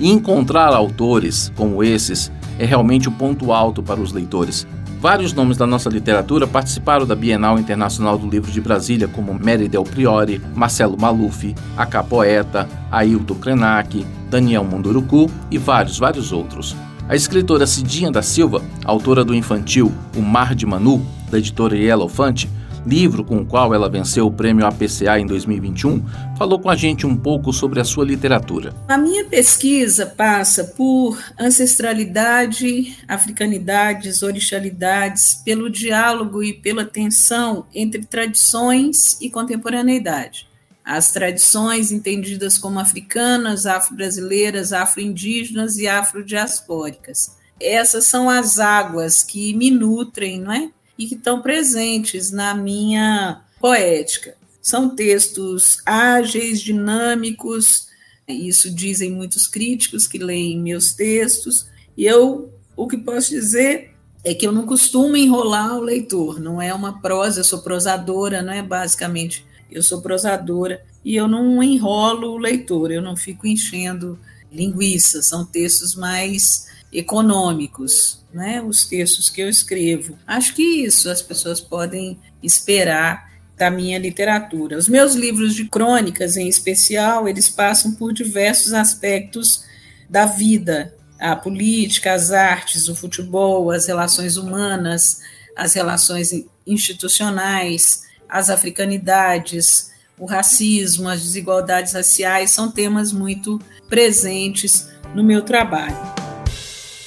E 0.00 0.10
encontrar 0.10 0.72
autores 0.72 1.52
como 1.56 1.84
esses 1.84 2.32
é 2.58 2.64
realmente 2.64 3.08
o 3.08 3.12
ponto 3.12 3.52
alto 3.52 3.82
para 3.82 4.00
os 4.00 4.12
leitores. 4.12 4.66
Vários 5.04 5.34
nomes 5.34 5.58
da 5.58 5.66
nossa 5.66 5.90
literatura 5.90 6.46
participaram 6.46 7.04
da 7.04 7.14
Bienal 7.14 7.58
Internacional 7.58 8.16
do 8.16 8.26
Livro 8.26 8.50
de 8.50 8.58
Brasília, 8.58 9.06
como 9.06 9.34
Mary 9.34 9.68
Del 9.68 9.82
Priori, 9.82 10.40
Marcelo 10.54 10.96
Maluf, 10.98 11.54
Acá 11.76 12.02
Poeta, 12.02 12.66
Ailton 12.90 13.34
Krenak, 13.34 14.02
Daniel 14.30 14.64
Munduruku 14.64 15.30
e 15.50 15.58
vários, 15.58 15.98
vários 15.98 16.32
outros. 16.32 16.74
A 17.06 17.14
escritora 17.14 17.66
Cidinha 17.66 18.10
da 18.10 18.22
Silva, 18.22 18.62
autora 18.82 19.22
do 19.22 19.34
infantil 19.34 19.92
O 20.16 20.22
Mar 20.22 20.54
de 20.54 20.64
Manu, 20.64 21.04
da 21.30 21.36
editora 21.36 21.76
Elefante, 21.76 22.48
livro 22.86 23.24
com 23.24 23.38
o 23.38 23.46
qual 23.46 23.74
ela 23.74 23.88
venceu 23.88 24.26
o 24.26 24.32
prêmio 24.32 24.66
APCA 24.66 25.18
em 25.18 25.26
2021, 25.26 26.02
falou 26.36 26.58
com 26.58 26.70
a 26.70 26.76
gente 26.76 27.06
um 27.06 27.16
pouco 27.16 27.52
sobre 27.52 27.80
a 27.80 27.84
sua 27.84 28.04
literatura. 28.04 28.74
A 28.88 28.98
minha 28.98 29.24
pesquisa 29.24 30.06
passa 30.06 30.64
por 30.64 31.18
ancestralidade, 31.38 32.96
africanidades, 33.08 34.22
orixalidades, 34.22 35.40
pelo 35.44 35.70
diálogo 35.70 36.42
e 36.42 36.52
pela 36.52 36.84
tensão 36.84 37.66
entre 37.74 38.04
tradições 38.04 39.20
e 39.20 39.30
contemporaneidade. 39.30 40.46
As 40.84 41.12
tradições 41.12 41.90
entendidas 41.90 42.58
como 42.58 42.78
africanas, 42.78 43.64
afro-brasileiras, 43.64 44.72
afro-indígenas 44.72 45.78
e 45.78 45.88
afrodiaspóricas. 45.88 47.38
Essas 47.58 48.04
são 48.04 48.28
as 48.28 48.58
águas 48.58 49.22
que 49.22 49.54
me 49.54 49.70
nutrem, 49.70 50.40
não 50.40 50.52
é? 50.52 50.70
E 50.98 51.06
que 51.06 51.14
estão 51.14 51.40
presentes 51.40 52.30
na 52.30 52.54
minha 52.54 53.42
poética. 53.60 54.36
São 54.60 54.94
textos 54.94 55.78
ágeis, 55.84 56.60
dinâmicos, 56.60 57.88
isso 58.26 58.70
dizem 58.70 59.10
muitos 59.10 59.46
críticos 59.46 60.06
que 60.06 60.18
leem 60.18 60.60
meus 60.60 60.94
textos, 60.94 61.66
e 61.96 62.06
eu 62.06 62.50
o 62.76 62.88
que 62.88 62.96
posso 62.96 63.30
dizer 63.30 63.94
é 64.24 64.34
que 64.34 64.46
eu 64.46 64.52
não 64.52 64.66
costumo 64.66 65.16
enrolar 65.16 65.76
o 65.76 65.82
leitor, 65.82 66.40
não 66.40 66.60
é 66.60 66.72
uma 66.74 67.00
prosa, 67.00 67.40
eu 67.40 67.44
sou 67.44 67.60
prosadora, 67.60 68.42
não 68.42 68.52
é 68.52 68.62
basicamente, 68.62 69.46
eu 69.70 69.82
sou 69.82 70.00
prosadora 70.00 70.82
e 71.04 71.14
eu 71.14 71.28
não 71.28 71.62
enrolo 71.62 72.32
o 72.32 72.38
leitor, 72.38 72.90
eu 72.90 73.02
não 73.02 73.16
fico 73.16 73.46
enchendo 73.46 74.18
linguiça, 74.50 75.22
são 75.22 75.44
textos 75.44 75.94
mais 75.94 76.66
econômicos, 76.94 78.24
né, 78.32 78.62
os 78.62 78.84
textos 78.84 79.28
que 79.28 79.40
eu 79.40 79.48
escrevo. 79.48 80.16
Acho 80.26 80.54
que 80.54 80.62
isso 80.62 81.10
as 81.10 81.20
pessoas 81.20 81.60
podem 81.60 82.18
esperar 82.42 83.32
da 83.56 83.70
minha 83.70 83.98
literatura. 83.98 84.78
Os 84.78 84.88
meus 84.88 85.14
livros 85.14 85.54
de 85.54 85.64
crônicas, 85.64 86.36
em 86.36 86.48
especial, 86.48 87.28
eles 87.28 87.48
passam 87.48 87.92
por 87.92 88.12
diversos 88.12 88.72
aspectos 88.72 89.64
da 90.08 90.26
vida, 90.26 90.94
a 91.18 91.34
política, 91.34 92.12
as 92.12 92.32
artes, 92.32 92.88
o 92.88 92.94
futebol, 92.94 93.70
as 93.70 93.86
relações 93.86 94.36
humanas, 94.36 95.20
as 95.56 95.74
relações 95.74 96.30
institucionais, 96.66 98.02
as 98.28 98.50
africanidades, 98.50 99.92
o 100.18 100.26
racismo, 100.26 101.08
as 101.08 101.22
desigualdades 101.22 101.92
raciais 101.92 102.50
são 102.50 102.70
temas 102.70 103.12
muito 103.12 103.60
presentes 103.88 104.88
no 105.14 105.22
meu 105.22 105.42
trabalho. 105.42 106.23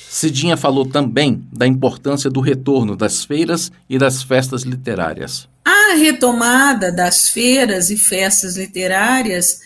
Cidinha 0.10 0.58
falou 0.58 0.86
também 0.86 1.44
da 1.52 1.68
importância 1.68 2.30
do 2.30 2.40
retorno 2.40 2.96
das 2.96 3.24
feiras 3.24 3.72
e 3.90 3.98
das 3.98 4.24
festas 4.24 4.64
literárias. 4.64 5.48
A 5.66 5.96
retomada 5.96 6.92
das 6.92 7.30
feiras 7.30 7.90
e 7.90 7.98
festas 7.98 8.58
literárias 8.58 9.60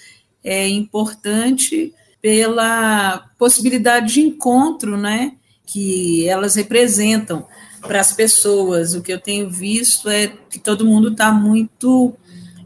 é 0.44 0.68
importante 0.68 1.94
pela 2.22 3.30
possibilidade 3.38 4.14
de 4.14 4.22
encontro, 4.22 4.98
né, 4.98 5.34
que 5.66 6.28
elas 6.28 6.56
representam 6.56 7.46
para 7.82 8.00
as 8.00 8.12
pessoas. 8.12 8.94
O 8.94 9.02
que 9.02 9.14
eu 9.14 9.20
tenho 9.20 9.50
visto 9.50 10.10
é 10.10 10.28
que 10.50 10.60
todo 10.60 10.86
mundo 10.86 11.10
está 11.10 11.32
muito 11.32 12.14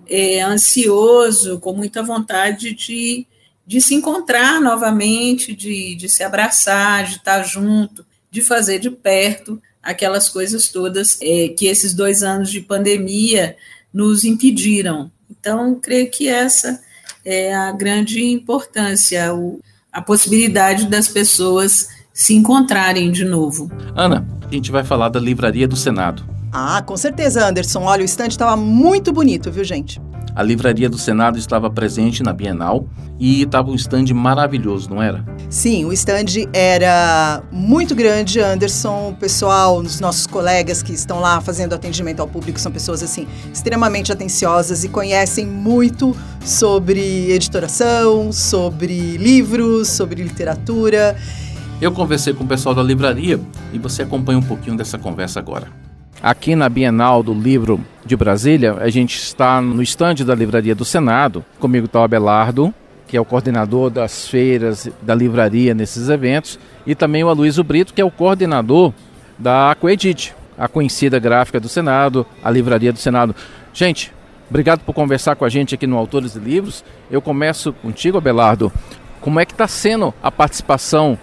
é, 0.09 0.41
ansioso, 0.41 1.59
com 1.59 1.73
muita 1.73 2.03
vontade 2.03 2.73
de 2.73 3.27
de 3.65 3.81
se 3.81 3.95
encontrar 3.95 4.61
novamente, 4.61 5.55
de, 5.55 5.95
de 5.95 6.07
se 6.07 6.23
abraçar, 6.23 7.05
de 7.05 7.15
estar 7.17 7.43
junto, 7.43 8.05
de 8.29 8.41
fazer 8.41 8.79
de 8.79 8.89
perto 8.89 9.61
aquelas 9.81 10.27
coisas 10.29 10.67
todas 10.69 11.17
é, 11.21 11.49
que 11.49 11.67
esses 11.67 11.93
dois 11.93 12.23
anos 12.23 12.51
de 12.51 12.59
pandemia 12.59 13.55
nos 13.93 14.25
impediram. 14.25 15.11
Então, 15.29 15.75
creio 15.75 16.09
que 16.09 16.27
essa 16.27 16.81
é 17.23 17.55
a 17.55 17.71
grande 17.71 18.23
importância, 18.23 19.33
o, 19.33 19.59
a 19.91 20.01
possibilidade 20.01 20.87
das 20.87 21.07
pessoas 21.07 21.89
se 22.13 22.33
encontrarem 22.33 23.11
de 23.11 23.25
novo. 23.25 23.71
Ana, 23.95 24.27
a 24.49 24.53
gente 24.53 24.71
vai 24.71 24.83
falar 24.83 25.09
da 25.09 25.19
Livraria 25.19 25.67
do 25.67 25.75
Senado. 25.75 26.25
Ah, 26.51 26.81
com 26.81 26.95
certeza, 26.95 27.45
Anderson. 27.45 27.83
Olha, 27.83 28.01
o 28.01 28.05
estande 28.05 28.33
estava 28.33 28.55
muito 28.55 29.11
bonito, 29.11 29.51
viu, 29.51 29.63
gente? 29.63 29.99
A 30.33 30.43
Livraria 30.43 30.89
do 30.89 30.97
Senado 30.97 31.37
estava 31.37 31.69
presente 31.69 32.21
na 32.23 32.33
Bienal 32.33 32.87
e 33.19 33.43
estava 33.43 33.69
um 33.69 33.75
stand 33.75 34.05
maravilhoso, 34.13 34.89
não 34.89 35.01
era? 35.01 35.23
Sim, 35.49 35.85
o 35.85 35.93
stand 35.93 36.49
era 36.51 37.43
muito 37.51 37.95
grande, 37.95 38.39
Anderson. 38.39 39.09
O 39.09 39.15
pessoal, 39.15 39.77
os 39.77 39.99
nossos 39.99 40.27
colegas 40.27 40.83
que 40.83 40.93
estão 40.93 41.19
lá 41.19 41.39
fazendo 41.39 41.73
atendimento 41.73 42.19
ao 42.19 42.27
público 42.27 42.59
são 42.59 42.71
pessoas 42.71 43.01
assim 43.01 43.27
extremamente 43.53 44.11
atenciosas 44.11 44.83
e 44.83 44.89
conhecem 44.89 45.45
muito 45.45 46.15
sobre 46.43 47.31
editoração, 47.31 48.31
sobre 48.31 49.17
livros, 49.17 49.87
sobre 49.87 50.21
literatura. 50.21 51.15
Eu 51.81 51.91
conversei 51.91 52.33
com 52.33 52.43
o 52.43 52.47
pessoal 52.47 52.73
da 52.73 52.83
livraria 52.83 53.39
e 53.73 53.79
você 53.79 54.01
acompanha 54.01 54.39
um 54.39 54.43
pouquinho 54.43 54.75
dessa 54.77 54.97
conversa 54.97 55.39
agora. 55.39 55.84
Aqui 56.21 56.55
na 56.55 56.69
Bienal 56.69 57.21
do 57.21 57.33
Livro 57.33 57.79
de 58.05 58.15
Brasília, 58.15 58.75
a 58.79 58.89
gente 58.89 59.17
está 59.17 59.61
no 59.61 59.83
estande 59.83 60.23
da 60.23 60.33
Livraria 60.33 60.73
do 60.73 60.85
Senado. 60.85 61.43
Comigo 61.59 61.85
está 61.85 61.99
o 61.99 62.03
Abelardo, 62.03 62.73
que 63.07 63.17
é 63.17 63.21
o 63.21 63.25
coordenador 63.25 63.89
das 63.89 64.27
feiras 64.27 64.89
da 65.01 65.13
livraria 65.13 65.73
nesses 65.73 66.09
eventos, 66.09 66.57
e 66.85 66.95
também 66.95 67.23
o 67.23 67.29
Aloysio 67.29 67.63
Brito, 67.63 67.93
que 67.93 68.01
é 68.01 68.05
o 68.05 68.09
coordenador 68.09 68.93
da 69.37 69.75
Coedit, 69.79 70.33
a 70.57 70.67
conhecida 70.67 71.19
gráfica 71.19 71.59
do 71.59 71.67
Senado, 71.67 72.25
a 72.43 72.49
Livraria 72.49 72.93
do 72.93 72.99
Senado. 72.99 73.35
Gente, 73.73 74.11
obrigado 74.49 74.79
por 74.79 74.93
conversar 74.93 75.35
com 75.35 75.45
a 75.45 75.49
gente 75.49 75.75
aqui 75.75 75.85
no 75.85 75.97
Autores 75.97 76.35
e 76.35 76.39
Livros. 76.39 76.83
Eu 77.11 77.21
começo 77.21 77.73
contigo, 77.73 78.17
Abelardo. 78.17 78.71
Como 79.19 79.39
é 79.39 79.45
que 79.45 79.51
está 79.51 79.67
sendo 79.67 80.13
a 80.23 80.31
participação 80.31 81.19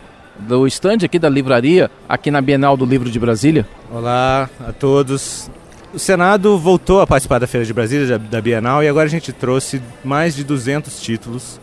do 0.46 0.66
estande 0.66 1.06
aqui 1.06 1.18
da 1.18 1.28
livraria, 1.28 1.90
aqui 2.08 2.30
na 2.30 2.40
Bienal 2.40 2.76
do 2.76 2.84
Livro 2.84 3.10
de 3.10 3.18
Brasília. 3.18 3.66
Olá 3.90 4.48
a 4.60 4.72
todos. 4.72 5.50
O 5.94 5.98
Senado 5.98 6.58
voltou 6.58 7.00
a 7.00 7.06
participar 7.06 7.38
da 7.38 7.46
Feira 7.46 7.64
de 7.64 7.72
Brasília, 7.72 8.18
da 8.18 8.40
Bienal, 8.40 8.82
e 8.82 8.88
agora 8.88 9.06
a 9.06 9.10
gente 9.10 9.32
trouxe 9.32 9.80
mais 10.04 10.34
de 10.34 10.42
200 10.42 11.00
títulos. 11.00 11.60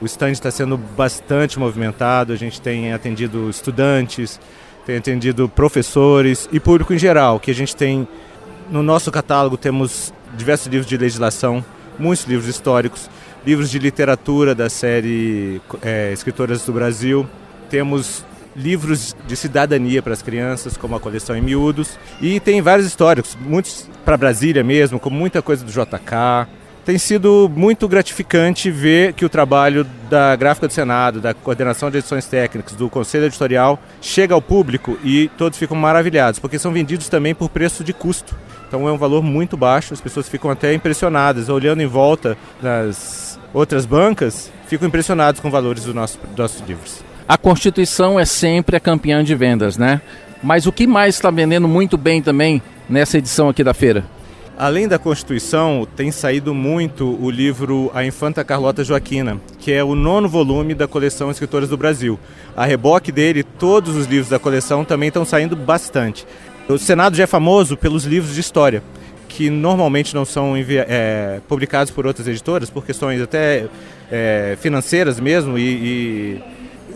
O 0.00 0.06
estande 0.06 0.32
está 0.32 0.50
sendo 0.50 0.76
bastante 0.76 1.58
movimentado, 1.58 2.32
a 2.32 2.36
gente 2.36 2.60
tem 2.60 2.92
atendido 2.92 3.48
estudantes, 3.50 4.40
tem 4.86 4.96
atendido 4.96 5.48
professores 5.48 6.48
e 6.52 6.58
público 6.58 6.92
em 6.92 6.98
geral, 6.98 7.38
que 7.38 7.50
a 7.50 7.54
gente 7.54 7.74
tem 7.76 8.06
no 8.70 8.82
nosso 8.82 9.10
catálogo 9.10 9.56
temos 9.56 10.12
diversos 10.36 10.66
livros 10.66 10.88
de 10.88 10.96
legislação, 10.96 11.64
muitos 11.98 12.24
livros 12.24 12.48
históricos, 12.48 13.10
livros 13.44 13.70
de 13.70 13.78
literatura 13.78 14.54
da 14.54 14.70
série 14.70 15.60
é, 15.82 16.12
Escritoras 16.12 16.64
do 16.64 16.72
Brasil, 16.72 17.28
temos 17.72 18.22
livros 18.54 19.16
de 19.26 19.34
cidadania 19.34 20.02
para 20.02 20.12
as 20.12 20.20
crianças, 20.20 20.76
como 20.76 20.94
a 20.94 21.00
coleção 21.00 21.34
em 21.34 21.40
miúdos, 21.40 21.98
e 22.20 22.38
tem 22.38 22.60
vários 22.60 22.86
históricos, 22.86 23.34
muitos 23.40 23.88
para 24.04 24.14
Brasília 24.14 24.62
mesmo, 24.62 25.00
como 25.00 25.16
muita 25.16 25.40
coisa 25.40 25.64
do 25.64 25.72
JK. 25.72 26.46
Tem 26.84 26.98
sido 26.98 27.50
muito 27.56 27.88
gratificante 27.88 28.70
ver 28.70 29.14
que 29.14 29.24
o 29.24 29.28
trabalho 29.28 29.86
da 30.10 30.36
Gráfica 30.36 30.68
do 30.68 30.74
Senado, 30.74 31.18
da 31.18 31.32
coordenação 31.32 31.90
de 31.90 31.96
edições 31.96 32.26
técnicas, 32.26 32.76
do 32.76 32.90
Conselho 32.90 33.24
Editorial, 33.24 33.80
chega 34.02 34.34
ao 34.34 34.42
público 34.42 34.98
e 35.02 35.30
todos 35.38 35.58
ficam 35.58 35.76
maravilhados, 35.76 36.38
porque 36.38 36.58
são 36.58 36.74
vendidos 36.74 37.08
também 37.08 37.34
por 37.34 37.48
preço 37.48 37.82
de 37.82 37.94
custo. 37.94 38.36
Então 38.68 38.86
é 38.86 38.92
um 38.92 38.98
valor 38.98 39.22
muito 39.22 39.56
baixo, 39.56 39.94
as 39.94 40.00
pessoas 40.00 40.28
ficam 40.28 40.50
até 40.50 40.74
impressionadas, 40.74 41.48
olhando 41.48 41.80
em 41.80 41.86
volta 41.86 42.36
nas 42.60 43.38
outras 43.54 43.86
bancas, 43.86 44.52
ficam 44.66 44.88
impressionados 44.88 45.40
com 45.40 45.48
os 45.48 45.52
valores 45.52 45.84
dos 45.84 45.94
nossos, 45.94 46.18
dos 46.18 46.36
nossos 46.36 46.68
livros. 46.68 47.11
A 47.32 47.38
Constituição 47.38 48.20
é 48.20 48.26
sempre 48.26 48.76
a 48.76 48.80
campeã 48.80 49.24
de 49.24 49.34
vendas, 49.34 49.78
né? 49.78 50.02
Mas 50.42 50.66
o 50.66 50.70
que 50.70 50.86
mais 50.86 51.14
está 51.14 51.30
vendendo 51.30 51.66
muito 51.66 51.96
bem 51.96 52.20
também 52.20 52.60
nessa 52.90 53.16
edição 53.16 53.48
aqui 53.48 53.64
da 53.64 53.72
feira? 53.72 54.04
Além 54.58 54.86
da 54.86 54.98
Constituição, 54.98 55.88
tem 55.96 56.12
saído 56.12 56.52
muito 56.52 57.08
o 57.08 57.30
livro 57.30 57.90
A 57.94 58.04
Infanta 58.04 58.44
Carlota 58.44 58.84
Joaquina, 58.84 59.40
que 59.58 59.72
é 59.72 59.82
o 59.82 59.94
nono 59.94 60.28
volume 60.28 60.74
da 60.74 60.86
coleção 60.86 61.30
Escritoras 61.30 61.70
do 61.70 61.76
Brasil. 61.78 62.20
A 62.54 62.66
reboque 62.66 63.10
dele, 63.10 63.42
todos 63.42 63.96
os 63.96 64.04
livros 64.04 64.28
da 64.28 64.38
coleção 64.38 64.84
também 64.84 65.08
estão 65.08 65.24
saindo 65.24 65.56
bastante. 65.56 66.26
O 66.68 66.76
Senado 66.76 67.16
já 67.16 67.24
é 67.24 67.26
famoso 67.26 67.78
pelos 67.78 68.04
livros 68.04 68.34
de 68.34 68.42
história, 68.42 68.82
que 69.26 69.48
normalmente 69.48 70.14
não 70.14 70.26
são 70.26 70.52
é, 70.54 71.40
publicados 71.48 71.90
por 71.90 72.06
outras 72.06 72.28
editoras, 72.28 72.68
por 72.68 72.84
questões 72.84 73.22
até 73.22 73.68
é, 74.10 74.54
financeiras 74.60 75.18
mesmo 75.18 75.56
e, 75.56 75.62
e 75.62 76.42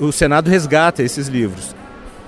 o 0.00 0.12
Senado 0.12 0.48
resgata 0.48 1.02
esses 1.02 1.28
livros. 1.28 1.74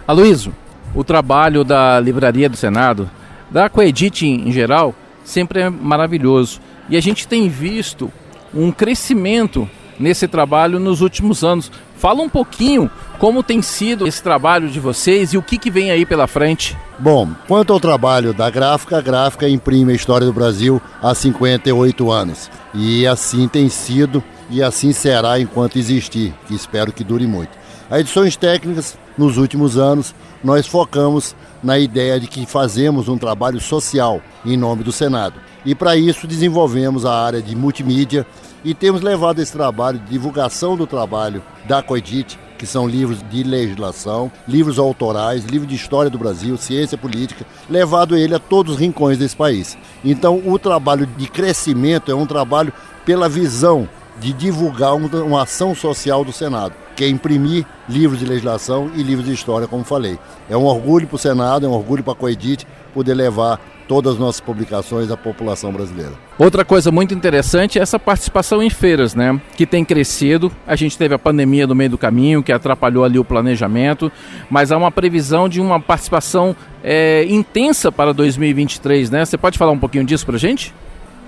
Aloysio, 0.07 0.55
o 0.95 1.05
trabalho 1.05 1.65
da 1.65 2.01
Livraria 2.01 2.49
do 2.49 2.57
Senado, 2.57 3.11
da 3.51 3.69
Coedite 3.69 4.27
em 4.27 4.51
geral, 4.53 4.95
sempre 5.25 5.61
é 5.61 5.71
maravilhoso. 5.71 6.61
E 6.89 6.97
a 6.97 7.01
gente 7.01 7.29
tem 7.29 7.49
visto 7.49 8.11
um 8.55 8.73
crescimento 8.73 9.69
nesse 9.99 10.27
trabalho 10.27 10.79
nos 10.79 11.01
últimos 11.01 11.45
anos. 11.45 11.71
Fala 11.97 12.23
um 12.23 12.29
pouquinho 12.29 12.91
como 13.19 13.43
tem 13.43 13.61
sido 13.61 14.07
esse 14.07 14.23
trabalho 14.23 14.69
de 14.69 14.79
vocês 14.79 15.33
e 15.33 15.39
o 15.39 15.43
que, 15.43 15.59
que 15.59 15.71
vem 15.71 15.91
aí 15.91 16.07
pela 16.07 16.27
frente. 16.27 16.77
Bom, 16.99 17.29
quanto 17.47 17.73
ao 17.73 17.81
trabalho 17.81 18.33
da 18.33 18.49
gráfica, 18.49 18.99
a 18.99 19.01
gráfica 19.01 19.49
imprime 19.49 19.93
a 19.93 19.97
história 19.97 20.27
do 20.27 20.33
Brasil 20.33 20.81
há 21.03 21.15
58 21.15 22.11
anos. 22.11 22.51
E 22.73 23.07
assim 23.07 23.49
tem 23.49 23.69
sido 23.69 24.23
e 24.51 24.63
assim 24.63 24.93
será 24.93 25.39
enquanto 25.39 25.79
existir, 25.79 26.35
que 26.47 26.55
espero 26.55 26.93
que 26.93 27.05
dure 27.05 27.27
muito. 27.27 27.51
As 27.91 28.01
edições 28.01 28.37
técnicas, 28.37 28.99
nos 29.17 29.39
últimos 29.39 29.79
anos, 29.79 30.15
nós 30.45 30.67
focamos 30.67 31.35
na 31.63 31.79
ideia 31.79 32.21
de 32.21 32.27
que 32.27 32.47
fazemos 32.47 33.09
um 33.09 33.19
trabalho 33.19 33.61
social 33.61 34.21
em 34.45 34.57
nome 34.57 34.85
do 34.85 34.93
Senado. 34.93 35.41
E 35.65 35.75
para 35.75 35.97
isso 35.97 36.27
desenvolvemos 36.27 37.05
a 37.05 37.13
área 37.13 37.43
de 37.43 37.57
multimídia 37.57 38.27
e 38.65 38.75
temos 38.75 39.01
levado 39.01 39.41
esse 39.41 39.53
trabalho 39.53 39.99
de 39.99 40.11
divulgação 40.11 40.77
do 40.77 40.87
trabalho 40.87 41.43
da 41.67 41.83
Coedite, 41.83 42.39
que 42.57 42.67
são 42.67 42.89
livros 42.89 43.19
de 43.31 43.43
legislação, 43.43 44.31
livros 44.47 44.79
autorais, 44.79 45.45
livros 45.45 45.69
de 45.69 45.77
história 45.77 46.11
do 46.11 46.19
Brasil, 46.19 46.57
ciência 46.57 46.99
política, 46.99 47.47
levado 47.71 48.17
ele 48.17 48.35
a 48.35 48.39
todos 48.39 48.75
os 48.75 48.81
rincões 48.81 49.17
desse 49.17 49.37
país. 49.37 49.79
Então, 50.05 50.43
o 50.45 50.59
trabalho 50.59 51.07
de 51.07 51.29
crescimento 51.29 52.11
é 52.11 52.15
um 52.15 52.27
trabalho 52.27 52.73
pela 53.05 53.29
visão 53.29 53.89
de 54.21 54.33
divulgar 54.33 54.95
uma 54.95 55.43
ação 55.43 55.75
social 55.75 56.25
do 56.25 56.33
Senado, 56.33 56.75
que 56.97 57.05
é 57.05 57.09
imprimir 57.09 57.65
livros 57.89 58.19
de 58.19 58.27
legislação 58.27 58.91
e 58.95 59.03
livros 59.03 59.27
de 59.27 59.33
história, 59.33 59.69
como 59.69 59.85
falei. 59.85 60.19
É 60.51 60.57
um 60.57 60.65
orgulho 60.65 61.07
para 61.07 61.17
o 61.17 61.19
Senado, 61.19 61.65
é 61.65 61.69
um 61.69 61.73
orgulho 61.73 62.03
para 62.03 62.13
a 62.13 62.17
Coedite 62.17 62.67
poder 62.93 63.15
levar 63.15 63.61
todas 63.89 64.13
as 64.13 64.19
nossas 64.19 64.41
publicações 64.41 65.11
à 65.11 65.17
população 65.17 65.73
brasileira. 65.73 66.13
Outra 66.39 66.65
coisa 66.65 66.93
muito 66.93 67.15
interessante 67.15 67.79
é 67.79 67.83
essa 67.83 67.99
participação 67.99 68.63
em 68.63 68.69
feiras, 68.69 69.15
né? 69.15 69.41
Que 69.57 69.67
tem 69.67 69.85
crescido. 69.85 70.53
A 70.67 70.77
gente 70.77 70.97
teve 70.97 71.15
a 71.15 71.19
pandemia 71.19 71.67
no 71.67 71.75
meio 71.75 71.91
do 71.91 71.99
caminho, 71.99 72.43
que 72.43 72.53
atrapalhou 72.53 73.03
ali 73.03 73.19
o 73.19 73.25
planejamento, 73.25 74.13
mas 74.51 74.71
há 74.71 74.77
uma 74.77 74.93
previsão 74.93 75.49
de 75.49 75.61
uma 75.61 75.81
participação 75.81 76.55
é, 76.85 77.25
intensa 77.29 77.91
para 77.91 78.13
2023, 78.13 79.11
né? 79.11 79.25
Você 79.25 79.39
pode 79.39 79.57
falar 79.59 79.73
um 79.73 79.79
pouquinho 79.79 80.05
disso 80.05 80.27
para 80.27 80.37
a 80.37 80.39
gente? 80.39 80.73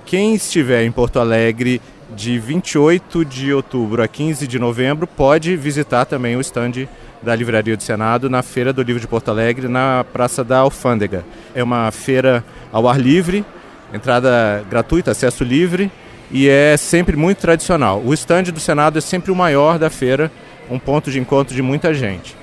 Quem 0.04 0.35
estiver 0.35 0.85
em 0.85 0.92
Porto 0.92 1.21
Alegre 1.21 1.80
de 2.14 2.38
28 2.38 3.24
de 3.24 3.52
outubro 3.52 4.02
a 4.02 4.08
15 4.08 4.46
de 4.46 4.58
novembro 4.58 5.06
pode 5.06 5.56
visitar 5.56 6.04
também 6.04 6.36
o 6.36 6.40
stand 6.40 6.88
da 7.22 7.34
Livraria 7.34 7.76
do 7.76 7.82
Senado 7.82 8.30
na 8.30 8.42
Feira 8.42 8.72
do 8.72 8.82
Livro 8.82 9.00
de 9.00 9.06
Porto 9.06 9.30
Alegre, 9.30 9.68
na 9.68 10.04
Praça 10.12 10.42
da 10.42 10.58
Alfândega. 10.58 11.24
É 11.54 11.62
uma 11.62 11.90
feira 11.90 12.44
ao 12.72 12.88
ar 12.88 12.98
livre, 12.98 13.44
entrada 13.92 14.64
gratuita, 14.70 15.10
acesso 15.10 15.44
livre 15.44 15.90
e 16.30 16.48
é 16.48 16.76
sempre 16.76 17.16
muito 17.16 17.38
tradicional. 17.38 18.00
O 18.04 18.14
stand 18.14 18.44
do 18.44 18.61
Senado 18.61 18.98
é 18.98 19.00
sempre 19.00 19.30
o 19.30 19.37
maior 19.37 19.78
da 19.78 19.90
feira, 19.90 20.30
um 20.70 20.78
ponto 20.78 21.11
de 21.11 21.18
encontro 21.18 21.54
de 21.54 21.62
muita 21.62 21.92
gente. 21.92 22.37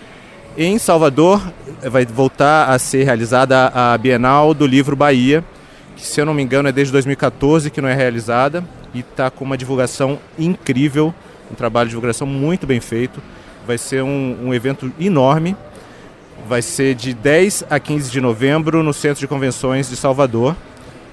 Em 0.57 0.77
Salvador 0.77 1.41
vai 1.83 2.05
voltar 2.05 2.69
a 2.69 2.79
ser 2.79 3.03
realizada 3.03 3.71
a 3.73 3.97
Bienal 3.97 4.53
do 4.53 4.65
Livro 4.65 4.95
Bahia, 4.95 5.43
que 5.95 6.05
se 6.05 6.19
eu 6.19 6.25
não 6.25 6.33
me 6.33 6.43
engano 6.43 6.69
é 6.69 6.71
desde 6.71 6.91
2014 6.91 7.69
que 7.69 7.81
não 7.81 7.89
é 7.89 7.93
realizada 7.93 8.63
e 8.95 9.01
está 9.01 9.29
com 9.29 9.43
uma 9.43 9.57
divulgação 9.57 10.17
incrível, 10.39 11.13
um 11.51 11.55
trabalho 11.55 11.87
de 11.87 11.91
divulgação 11.91 12.25
muito 12.25 12.65
bem 12.65 12.79
feito. 12.79 13.21
Vai 13.67 13.77
ser 13.77 14.01
um, 14.01 14.37
um 14.45 14.53
evento 14.53 14.91
enorme. 14.99 15.55
Vai 16.47 16.61
ser 16.61 16.95
de 16.95 17.13
10 17.13 17.65
a 17.69 17.79
15 17.79 18.09
de 18.09 18.21
novembro 18.21 18.81
no 18.81 18.93
Centro 18.93 19.19
de 19.19 19.27
Convenções 19.27 19.89
de 19.89 19.95
Salvador. 19.95 20.55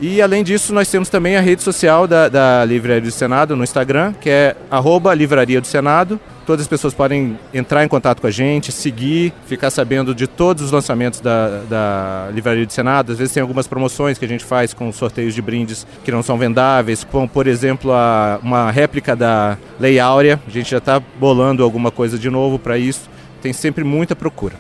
E 0.01 0.21
além 0.21 0.43
disso, 0.43 0.73
nós 0.73 0.91
temos 0.91 1.09
também 1.09 1.37
a 1.37 1.41
rede 1.41 1.63
social 1.63 2.07
da, 2.07 2.29
da 2.29 2.65
Livraria 2.65 3.01
do 3.01 3.11
Senado 3.11 3.57
no 3.57 3.65
Instagram, 3.65 4.13
que 4.15 4.29
é 4.29 4.57
arroba 4.71 5.15
Livraria 5.15 5.61
do 5.61 5.67
Senado. 5.67 6.21
Todas 6.47 6.63
as 6.63 6.69
pessoas 6.69 6.93
podem 6.93 7.39
entrar 7.55 7.85
em 7.85 7.89
contato 7.89 8.21
com 8.21 8.27
a 8.27 8.31
gente, 8.31 8.73
seguir, 8.73 9.33
ficar 9.47 9.71
sabendo 9.71 10.15
de 10.15 10.27
todos 10.27 10.65
os 10.65 10.73
lançamentos 10.73 11.21
da, 11.21 11.63
da 11.69 12.29
Livraria 12.33 12.67
do 12.67 12.73
Senado. 12.73 13.13
Às 13.13 13.19
vezes 13.19 13.33
tem 13.33 13.41
algumas 13.41 13.67
promoções 13.67 14.19
que 14.19 14.25
a 14.25 14.29
gente 14.29 14.45
faz 14.45 14.75
com 14.75 14.91
sorteios 14.93 15.35
de 15.35 15.41
brindes 15.41 15.87
que 16.05 16.11
não 16.11 16.23
são 16.23 16.37
vendáveis, 16.37 17.05
como 17.05 17.29
por 17.29 17.47
exemplo 17.47 17.93
a, 17.93 18.41
uma 18.43 18.71
réplica 18.71 19.15
da 19.15 19.57
Lei 19.79 20.01
Áurea. 20.01 20.41
A 20.47 20.51
gente 20.51 20.71
já 20.71 20.79
está 20.79 21.01
bolando 21.21 21.63
alguma 21.63 21.91
coisa 21.91 22.19
de 22.19 22.29
novo 22.29 22.59
para 22.59 22.77
isso. 22.77 23.09
Tem 23.41 23.53
sempre 23.53 23.85
muita 23.85 24.17
procura. 24.17 24.57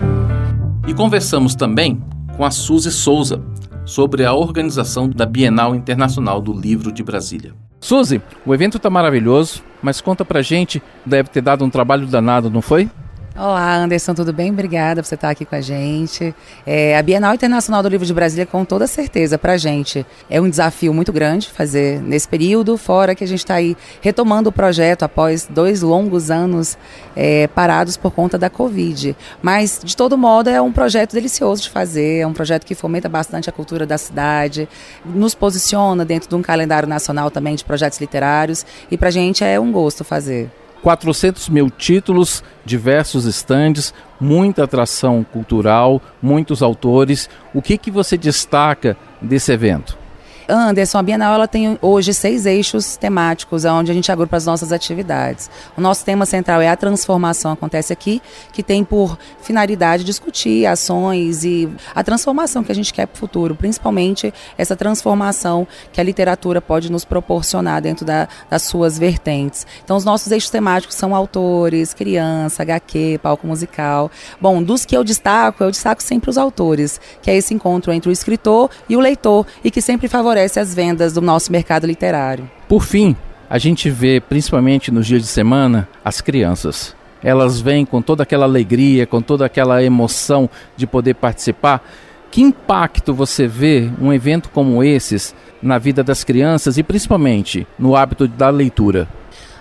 E 0.86 0.94
conversamos 0.94 1.54
também 1.54 2.02
com 2.36 2.44
a 2.44 2.50
Suzy 2.50 2.90
Souza 2.90 3.42
sobre 3.84 4.24
a 4.24 4.32
organização 4.32 5.08
da 5.08 5.26
Bienal 5.26 5.74
Internacional 5.74 6.40
do 6.40 6.52
Livro 6.52 6.92
de 6.92 7.02
Brasília. 7.02 7.54
Suzy, 7.82 8.22
o 8.46 8.54
evento 8.54 8.76
está 8.76 8.88
maravilhoso, 8.88 9.60
mas 9.82 10.00
conta 10.00 10.24
pra 10.24 10.40
gente, 10.40 10.80
deve 11.04 11.28
ter 11.28 11.40
dado 11.42 11.64
um 11.64 11.68
trabalho 11.68 12.06
danado, 12.06 12.48
não 12.48 12.62
foi? 12.62 12.88
Olá, 13.34 13.76
Anderson, 13.76 14.12
tudo 14.12 14.30
bem? 14.30 14.50
Obrigada 14.50 15.00
por 15.00 15.08
você 15.08 15.14
estar 15.14 15.30
aqui 15.30 15.46
com 15.46 15.54
a 15.54 15.60
gente. 15.62 16.34
É, 16.66 16.98
a 16.98 17.02
Bienal 17.02 17.32
Internacional 17.34 17.82
do 17.82 17.88
Livro 17.88 18.04
de 18.04 18.12
Brasília, 18.12 18.44
com 18.44 18.62
toda 18.62 18.86
certeza, 18.86 19.38
para 19.38 19.54
a 19.54 19.56
gente 19.56 20.04
é 20.28 20.38
um 20.38 20.50
desafio 20.50 20.92
muito 20.92 21.10
grande 21.14 21.48
fazer 21.48 21.98
nesse 22.02 22.28
período, 22.28 22.76
fora 22.76 23.14
que 23.14 23.24
a 23.24 23.26
gente 23.26 23.38
está 23.38 23.54
aí 23.54 23.74
retomando 24.02 24.50
o 24.50 24.52
projeto 24.52 25.04
após 25.04 25.48
dois 25.48 25.80
longos 25.80 26.30
anos 26.30 26.76
é, 27.16 27.46
parados 27.46 27.96
por 27.96 28.10
conta 28.10 28.36
da 28.36 28.50
Covid. 28.50 29.16
Mas, 29.40 29.80
de 29.82 29.96
todo 29.96 30.18
modo, 30.18 30.50
é 30.50 30.60
um 30.60 30.70
projeto 30.70 31.14
delicioso 31.14 31.62
de 31.62 31.70
fazer, 31.70 32.18
é 32.18 32.26
um 32.26 32.34
projeto 32.34 32.66
que 32.66 32.74
fomenta 32.74 33.08
bastante 33.08 33.48
a 33.48 33.52
cultura 33.52 33.86
da 33.86 33.96
cidade, 33.96 34.68
nos 35.06 35.34
posiciona 35.34 36.04
dentro 36.04 36.28
de 36.28 36.34
um 36.34 36.42
calendário 36.42 36.86
nacional 36.86 37.30
também 37.30 37.54
de 37.54 37.64
projetos 37.64 37.98
literários, 37.98 38.66
e 38.90 38.98
para 38.98 39.08
a 39.08 39.12
gente 39.12 39.42
é 39.42 39.58
um 39.58 39.72
gosto 39.72 40.04
fazer. 40.04 40.50
400 40.82 41.48
mil 41.48 41.70
títulos, 41.70 42.42
diversos 42.64 43.24
estandes, 43.24 43.94
muita 44.20 44.64
atração 44.64 45.24
cultural, 45.24 46.02
muitos 46.20 46.62
autores. 46.62 47.30
O 47.54 47.62
que, 47.62 47.78
que 47.78 47.90
você 47.90 48.18
destaca 48.18 48.96
desse 49.20 49.52
evento? 49.52 50.01
Anderson, 50.48 50.98
a 50.98 51.02
Bienal 51.02 51.34
ela 51.34 51.46
tem 51.46 51.78
hoje 51.80 52.12
seis 52.12 52.46
eixos 52.46 52.96
temáticos, 52.96 53.64
onde 53.64 53.90
a 53.90 53.94
gente 53.94 54.10
agrupa 54.10 54.36
as 54.36 54.44
nossas 54.44 54.72
atividades. 54.72 55.48
O 55.76 55.80
nosso 55.80 56.04
tema 56.04 56.26
central 56.26 56.60
é 56.60 56.68
a 56.68 56.76
transformação, 56.76 57.52
acontece 57.52 57.92
aqui, 57.92 58.20
que 58.52 58.62
tem 58.62 58.84
por 58.84 59.16
finalidade 59.40 60.04
discutir 60.04 60.66
ações 60.66 61.44
e 61.44 61.70
a 61.94 62.02
transformação 62.02 62.64
que 62.64 62.72
a 62.72 62.74
gente 62.74 62.92
quer 62.92 63.06
para 63.06 63.16
o 63.16 63.18
futuro, 63.18 63.54
principalmente 63.54 64.34
essa 64.58 64.74
transformação 64.74 65.66
que 65.92 66.00
a 66.00 66.04
literatura 66.04 66.60
pode 66.60 66.90
nos 66.90 67.04
proporcionar 67.04 67.80
dentro 67.80 68.04
da, 68.04 68.28
das 68.50 68.62
suas 68.62 68.98
vertentes. 68.98 69.66
Então, 69.84 69.96
os 69.96 70.04
nossos 70.04 70.30
eixos 70.32 70.50
temáticos 70.50 70.96
são 70.96 71.14
autores, 71.14 71.94
criança, 71.94 72.62
HQ, 72.62 73.20
palco 73.22 73.46
musical. 73.46 74.10
Bom, 74.40 74.62
dos 74.62 74.84
que 74.84 74.96
eu 74.96 75.04
destaco, 75.04 75.62
eu 75.62 75.70
destaco 75.70 76.02
sempre 76.02 76.30
os 76.30 76.36
autores, 76.36 77.00
que 77.22 77.30
é 77.30 77.36
esse 77.36 77.54
encontro 77.54 77.92
entre 77.92 78.10
o 78.10 78.12
escritor 78.12 78.70
e 78.88 78.96
o 78.96 79.00
leitor, 79.00 79.46
e 79.62 79.70
que 79.70 79.80
sempre 79.80 80.08
favorece 80.08 80.31
favorece 80.32 80.58
as 80.58 80.74
vendas 80.74 81.12
do 81.12 81.20
nosso 81.20 81.52
mercado 81.52 81.86
literário. 81.86 82.50
Por 82.66 82.82
fim, 82.82 83.14
a 83.50 83.58
gente 83.58 83.90
vê, 83.90 84.18
principalmente 84.18 84.90
nos 84.90 85.06
dias 85.06 85.20
de 85.20 85.28
semana, 85.28 85.86
as 86.02 86.22
crianças. 86.22 86.96
Elas 87.22 87.60
vêm 87.60 87.84
com 87.84 88.00
toda 88.00 88.22
aquela 88.22 88.46
alegria, 88.46 89.06
com 89.06 89.20
toda 89.20 89.44
aquela 89.44 89.84
emoção 89.84 90.48
de 90.74 90.86
poder 90.86 91.16
participar. 91.16 91.86
Que 92.30 92.40
impacto 92.40 93.12
você 93.12 93.46
vê 93.46 93.90
um 94.00 94.10
evento 94.10 94.48
como 94.48 94.82
esses 94.82 95.34
na 95.62 95.76
vida 95.76 96.02
das 96.02 96.24
crianças 96.24 96.78
e 96.78 96.82
principalmente 96.82 97.66
no 97.78 97.94
hábito 97.94 98.26
da 98.26 98.48
leitura? 98.48 99.06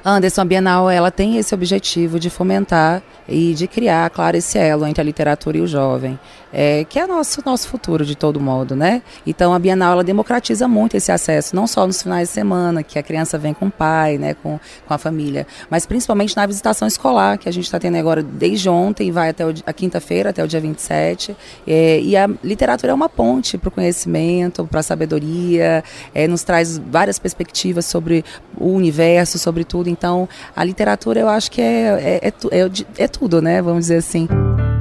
Anderson, 0.06 0.42
a 0.42 0.46
Bienal 0.46 0.90
ela 0.90 1.12
tem 1.12 1.38
esse 1.38 1.54
objetivo 1.54 2.18
de 2.18 2.30
fomentar 2.30 3.04
e 3.28 3.54
de 3.54 3.68
criar, 3.68 4.10
claro, 4.10 4.38
esse 4.38 4.58
elo 4.58 4.88
entre 4.88 5.02
a 5.02 5.04
literatura 5.04 5.58
e 5.58 5.62
o 5.62 5.68
jovem, 5.68 6.18
é, 6.54 6.86
que 6.86 7.00
é 7.00 7.08
nosso 7.08 7.42
nosso 7.46 7.68
futuro 7.68 8.06
de 8.06 8.16
todo 8.16 8.40
modo, 8.40 8.76
né? 8.76 9.02
Então 9.26 9.54
a 9.54 9.60
Bienal 9.60 9.94
ela 9.94 10.04
democratiza 10.04 10.68
muito 10.68 10.96
esse 10.96 11.12
acesso, 11.12 11.56
não 11.56 11.68
só 11.68 11.86
nos 11.88 12.02
finais 12.02 12.30
de 12.30 12.34
semana, 12.34 12.84
que 12.84 12.98
a 13.00 13.04
criança 13.04 13.38
vem 13.38 13.54
com 13.54 13.68
o 13.68 13.72
pai, 13.72 14.18
né, 14.18 14.34
com, 14.34 14.60
com 14.86 14.94
a 14.94 14.98
família, 14.98 15.48
mas 15.70 15.86
principalmente 15.86 16.36
na 16.36 16.46
visitação 16.46 16.88
escolar, 16.88 17.38
que 17.38 17.48
a 17.48 17.52
gente 17.52 17.66
está 17.66 17.80
tendo 17.80 17.98
agora 17.98 18.22
desde 18.22 18.70
ontem, 18.70 19.12
vai 19.12 19.30
até 19.30 19.46
o, 19.46 19.54
a 19.66 19.74
quinta-feira, 19.74 20.30
até 20.30 20.44
o 20.44 20.48
dia 20.48 20.60
27. 20.60 21.36
É, 21.66 22.00
e 22.00 22.16
a 22.16 22.30
literatura 22.44 22.92
é 22.92 22.96
uma 22.96 23.10
ponte 23.10 23.58
para 23.58 23.70
o 23.70 23.72
conhecimento, 23.72 24.66
para 24.66 24.80
a 24.80 24.84
sabedoria, 24.84 25.84
é, 26.14 26.28
nos 26.28 26.44
traz 26.44 26.78
várias 26.78 27.20
perspectivas 27.20 27.86
sobre 27.86 28.24
o 28.58 28.70
universo, 28.70 29.40
sobre 29.40 29.64
tudo. 29.64 29.90
Então, 29.90 30.28
a 30.56 30.64
literatura 30.64 31.20
eu 31.20 31.30
acho 31.30 31.52
que 31.52 31.62
é, 31.62 32.22
é, 32.24 32.28
é, 32.28 32.70
é 32.98 33.08
tudo, 33.08 33.42
né? 33.42 33.62
Vamos 33.62 33.86
dizer 33.86 33.98
assim. 33.98 34.28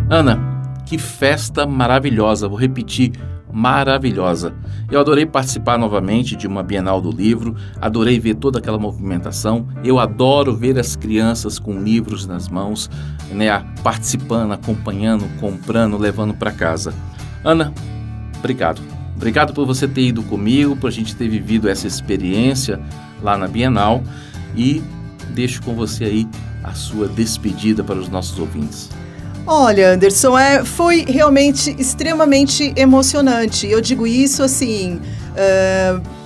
Ana, 0.09 0.60
que 0.91 0.99
festa 0.99 1.65
maravilhosa. 1.69 2.49
Vou 2.49 2.59
repetir 2.59 3.13
maravilhosa. 3.53 4.53
Eu 4.91 4.99
adorei 4.99 5.25
participar 5.25 5.79
novamente 5.79 6.35
de 6.35 6.49
uma 6.49 6.65
Bienal 6.65 7.01
do 7.01 7.13
Livro, 7.13 7.55
adorei 7.81 8.19
ver 8.19 8.35
toda 8.35 8.59
aquela 8.59 8.77
movimentação. 8.77 9.69
Eu 9.85 10.01
adoro 10.01 10.53
ver 10.53 10.77
as 10.81 10.97
crianças 10.97 11.61
com 11.61 11.81
livros 11.81 12.27
nas 12.27 12.49
mãos, 12.49 12.91
né, 13.31 13.65
participando, 13.85 14.51
acompanhando, 14.51 15.27
comprando, 15.39 15.97
levando 15.97 16.35
para 16.35 16.51
casa. 16.51 16.93
Ana, 17.45 17.73
obrigado. 18.41 18.83
Obrigado 19.15 19.55
por 19.55 19.65
você 19.65 19.87
ter 19.87 20.03
ido 20.03 20.25
comigo, 20.25 20.75
por 20.75 20.89
a 20.89 20.93
gente 20.93 21.15
ter 21.15 21.29
vivido 21.29 21.69
essa 21.69 21.87
experiência 21.87 22.81
lá 23.23 23.39
na 23.39 23.47
Bienal 23.47 24.03
e 24.57 24.83
deixo 25.33 25.63
com 25.63 25.73
você 25.73 26.05
aí 26.05 26.29
a 26.65 26.73
sua 26.73 27.07
despedida 27.07 27.85
para 27.85 27.97
os 27.97 28.09
nossos 28.09 28.37
ouvintes. 28.41 28.91
Olha, 29.47 29.95
Anderson, 29.95 30.39
é, 30.39 30.65
foi 30.65 31.05
realmente 31.07 31.75
extremamente 31.79 32.73
emocionante. 32.77 33.67
Eu 33.67 33.81
digo 33.81 34.07
isso 34.07 34.43
assim. 34.43 35.01
Uh, 35.33 36.21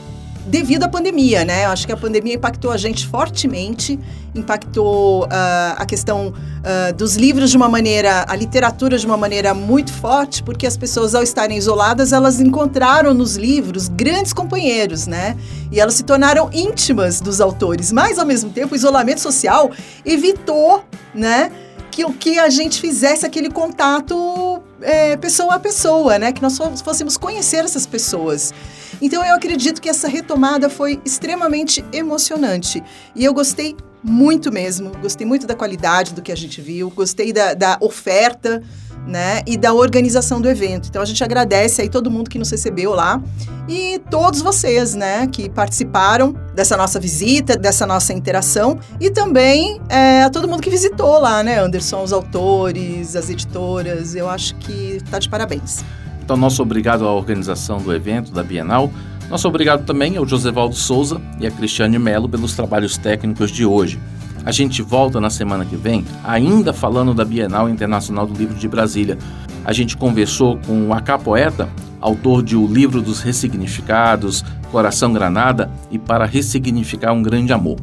devido 0.46 0.84
à 0.84 0.88
pandemia, 0.88 1.44
né? 1.44 1.64
Eu 1.64 1.70
acho 1.70 1.86
que 1.86 1.92
a 1.92 1.96
pandemia 1.96 2.34
impactou 2.34 2.70
a 2.70 2.76
gente 2.76 3.06
fortemente, 3.06 3.98
impactou 4.34 5.24
uh, 5.24 5.28
a 5.76 5.86
questão 5.86 6.28
uh, 6.28 6.92
dos 6.94 7.16
livros 7.16 7.50
de 7.50 7.56
uma 7.56 7.68
maneira, 7.68 8.24
a 8.28 8.36
literatura 8.36 8.98
de 8.98 9.06
uma 9.06 9.16
maneira 9.16 9.54
muito 9.54 9.92
forte, 9.92 10.42
porque 10.42 10.66
as 10.66 10.76
pessoas, 10.76 11.14
ao 11.14 11.22
estarem 11.22 11.56
isoladas, 11.56 12.12
elas 12.12 12.40
encontraram 12.40 13.14
nos 13.14 13.36
livros 13.36 13.88
grandes 13.88 14.32
companheiros, 14.32 15.06
né? 15.06 15.36
E 15.72 15.80
elas 15.80 15.94
se 15.94 16.02
tornaram 16.02 16.50
íntimas 16.52 17.20
dos 17.20 17.40
autores. 17.40 17.90
Mas, 17.90 18.18
ao 18.18 18.26
mesmo 18.26 18.50
tempo, 18.50 18.74
o 18.74 18.76
isolamento 18.76 19.20
social 19.20 19.70
evitou, 20.04 20.84
né? 21.14 21.50
Que 21.94 22.12
que 22.14 22.38
a 22.40 22.48
gente 22.48 22.80
fizesse 22.80 23.24
aquele 23.24 23.48
contato 23.48 24.60
é, 24.82 25.16
pessoa 25.16 25.54
a 25.54 25.58
pessoa, 25.60 26.18
né? 26.18 26.32
Que 26.32 26.42
nós 26.42 26.58
fôssemos 26.82 27.16
conhecer 27.16 27.64
essas 27.64 27.86
pessoas. 27.86 28.52
Então 29.00 29.24
eu 29.24 29.36
acredito 29.36 29.80
que 29.80 29.88
essa 29.88 30.08
retomada 30.08 30.68
foi 30.68 31.00
extremamente 31.04 31.84
emocionante. 31.92 32.82
E 33.14 33.24
eu 33.24 33.32
gostei 33.32 33.76
muito 34.02 34.50
mesmo, 34.50 34.90
gostei 35.00 35.24
muito 35.24 35.46
da 35.46 35.54
qualidade 35.54 36.14
do 36.14 36.20
que 36.20 36.32
a 36.32 36.36
gente 36.36 36.60
viu, 36.60 36.90
gostei 36.90 37.32
da, 37.32 37.54
da 37.54 37.78
oferta 37.80 38.60
né, 39.06 39.42
e 39.46 39.56
da 39.56 39.72
organização 39.72 40.40
do 40.40 40.48
evento. 40.48 40.88
Então 40.88 41.02
a 41.02 41.04
gente 41.04 41.22
agradece 41.22 41.82
aí 41.82 41.88
todo 41.88 42.10
mundo 42.10 42.30
que 42.30 42.38
nos 42.38 42.50
recebeu 42.50 42.94
lá 42.94 43.22
e 43.68 44.00
todos 44.10 44.40
vocês, 44.40 44.94
né, 44.94 45.26
que 45.26 45.48
participaram 45.48 46.34
dessa 46.54 46.76
nossa 46.76 46.98
visita, 46.98 47.56
dessa 47.56 47.86
nossa 47.86 48.12
interação 48.12 48.78
e 49.00 49.10
também 49.10 49.80
é, 49.88 50.22
a 50.22 50.30
todo 50.30 50.48
mundo 50.48 50.62
que 50.62 50.70
visitou 50.70 51.20
lá, 51.20 51.42
né, 51.42 51.58
Anderson, 51.58 52.02
os 52.02 52.12
autores, 52.12 53.16
as 53.16 53.30
editoras. 53.30 54.14
Eu 54.14 54.28
acho 54.28 54.54
que 54.56 54.98
tá 55.10 55.18
de 55.18 55.28
parabéns. 55.28 55.84
Então 56.22 56.36
nosso 56.36 56.62
obrigado 56.62 57.06
à 57.06 57.12
organização 57.12 57.78
do 57.78 57.94
evento 57.94 58.32
da 58.32 58.42
Bienal. 58.42 58.90
Nosso 59.28 59.48
obrigado 59.48 59.84
também 59.84 60.16
ao 60.16 60.26
Josevaldo 60.26 60.74
Souza 60.74 61.20
e 61.40 61.46
a 61.46 61.50
Cristiane 61.50 61.98
Melo 61.98 62.28
pelos 62.28 62.54
trabalhos 62.54 62.96
técnicos 62.96 63.50
de 63.50 63.64
hoje. 63.64 63.98
A 64.44 64.52
gente 64.52 64.82
volta 64.82 65.20
na 65.20 65.30
semana 65.30 65.64
que 65.64 65.76
vem, 65.76 66.04
ainda 66.22 66.72
falando 66.72 67.14
da 67.14 67.24
Bienal 67.24 67.68
Internacional 67.68 68.26
do 68.26 68.38
Livro 68.38 68.54
de 68.54 68.68
Brasília. 68.68 69.16
A 69.64 69.72
gente 69.72 69.96
conversou 69.96 70.58
com 70.66 70.88
o 70.88 70.92
Acá 70.92 71.18
Poeta, 71.18 71.68
autor 72.00 72.42
de 72.42 72.54
O 72.54 72.66
Livro 72.66 73.00
dos 73.00 73.20
Ressignificados, 73.20 74.44
Coração 74.70 75.12
Granada 75.12 75.70
e 75.90 75.98
Para 75.98 76.26
Ressignificar 76.26 77.12
um 77.12 77.22
Grande 77.22 77.52
Amor. 77.52 77.78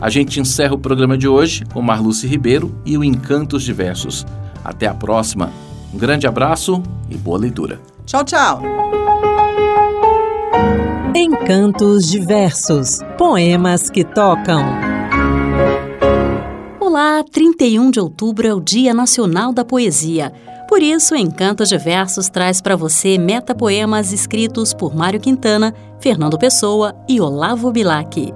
A 0.00 0.08
gente 0.08 0.40
encerra 0.40 0.74
o 0.74 0.78
programa 0.78 1.18
de 1.18 1.28
hoje 1.28 1.64
com 1.72 1.82
Marluce 1.82 2.26
Ribeiro 2.26 2.74
e 2.86 2.96
o 2.96 3.04
Encantos 3.04 3.62
Diversos. 3.62 4.26
Até 4.64 4.86
a 4.86 4.94
próxima. 4.94 5.50
Um 5.92 5.98
grande 5.98 6.26
abraço 6.26 6.82
e 7.10 7.16
boa 7.16 7.38
leitura. 7.38 7.80
Tchau, 8.06 8.24
tchau. 8.24 8.62
Encantos 11.14 12.06
Diversos 12.06 13.00
Poemas 13.18 13.90
que 13.90 14.04
tocam. 14.04 14.87
Olá, 17.00 17.22
31 17.22 17.92
de 17.92 18.00
outubro 18.00 18.44
é 18.44 18.52
o 18.52 18.58
Dia 18.58 18.92
Nacional 18.92 19.52
da 19.52 19.64
Poesia. 19.64 20.32
Por 20.68 20.82
isso, 20.82 21.14
Encantos 21.14 21.68
de 21.68 21.78
Versos 21.78 22.28
traz 22.28 22.60
para 22.60 22.74
você 22.74 23.16
metapoemas 23.16 24.12
escritos 24.12 24.74
por 24.74 24.96
Mário 24.96 25.20
Quintana, 25.20 25.72
Fernando 26.00 26.36
Pessoa 26.36 26.96
e 27.08 27.20
Olavo 27.20 27.70
Bilac. 27.70 28.34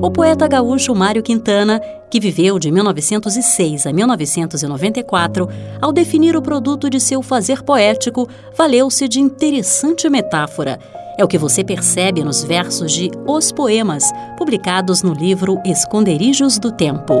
O 0.00 0.08
poeta 0.12 0.46
gaúcho 0.46 0.94
Mário 0.94 1.20
Quintana, 1.20 1.80
que 2.08 2.20
viveu 2.20 2.60
de 2.60 2.70
1906 2.70 3.84
a 3.84 3.92
1994, 3.92 5.48
ao 5.80 5.90
definir 5.90 6.36
o 6.36 6.42
produto 6.42 6.88
de 6.88 7.00
seu 7.00 7.22
fazer 7.22 7.64
poético, 7.64 8.28
valeu-se 8.56 9.08
de 9.08 9.18
interessante 9.18 10.08
metáfora 10.08 10.78
é 11.20 11.24
o 11.24 11.28
que 11.28 11.36
você 11.36 11.62
percebe 11.62 12.24
nos 12.24 12.42
versos 12.42 12.90
de 12.92 13.10
Os 13.26 13.52
Poemas, 13.52 14.10
publicados 14.38 15.02
no 15.02 15.12
livro 15.12 15.60
Esconderijos 15.66 16.58
do 16.58 16.72
Tempo. 16.72 17.12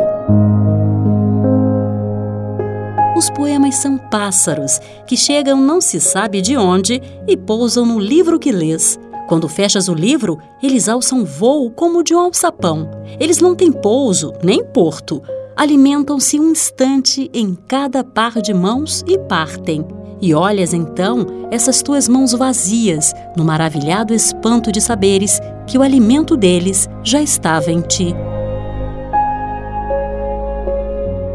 Os 3.14 3.28
poemas 3.28 3.74
são 3.74 3.98
pássaros 3.98 4.80
que 5.06 5.18
chegam 5.18 5.60
não 5.60 5.82
se 5.82 6.00
sabe 6.00 6.40
de 6.40 6.56
onde 6.56 7.02
e 7.28 7.36
pousam 7.36 7.84
no 7.84 7.98
livro 7.98 8.38
que 8.38 8.50
lês. 8.50 8.98
Quando 9.28 9.50
fechas 9.50 9.86
o 9.86 9.92
livro, 9.92 10.38
eles 10.62 10.88
alçam 10.88 11.22
voo 11.22 11.70
como 11.70 12.02
de 12.02 12.14
um 12.14 12.20
alçapão. 12.20 12.90
Eles 13.20 13.38
não 13.38 13.54
têm 13.54 13.70
pouso 13.70 14.32
nem 14.42 14.64
porto. 14.64 15.22
Alimentam-se 15.54 16.40
um 16.40 16.52
instante 16.52 17.30
em 17.34 17.54
cada 17.54 18.02
par 18.02 18.40
de 18.40 18.54
mãos 18.54 19.04
e 19.06 19.18
partem. 19.18 19.84
E 20.22 20.34
olhas 20.34 20.74
então 20.74 21.26
essas 21.50 21.82
tuas 21.82 22.08
mãos 22.08 22.32
vazias, 22.32 23.14
no 23.36 23.44
maravilhado 23.44 24.12
espanto 24.12 24.70
de 24.70 24.80
saberes 24.80 25.40
que 25.66 25.78
o 25.78 25.82
alimento 25.82 26.36
deles 26.36 26.88
já 27.02 27.22
estava 27.22 27.70
em 27.70 27.80
ti. 27.80 28.14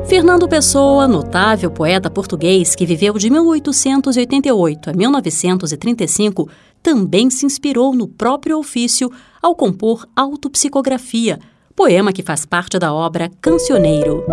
Fernando 0.08 0.48
Pessoa, 0.48 1.08
notável 1.08 1.72
poeta 1.72 2.12
português 2.12 2.76
que 2.76 2.86
viveu 2.86 3.16
de 3.16 3.28
1888 3.28 4.92
a 4.92 4.94
1935, 4.94 6.48
também 6.84 7.32
se 7.32 7.44
inspirou 7.44 7.96
no 7.96 8.08
próprio 8.08 8.60
ofício 8.60 9.12
ao 9.42 9.56
compor 9.56 10.08
Autopsicografia, 10.16 11.40
poema 11.76 12.14
que 12.14 12.22
faz 12.22 12.46
parte 12.46 12.78
da 12.78 12.94
obra 12.94 13.32
Cancioneiro. 13.42 14.24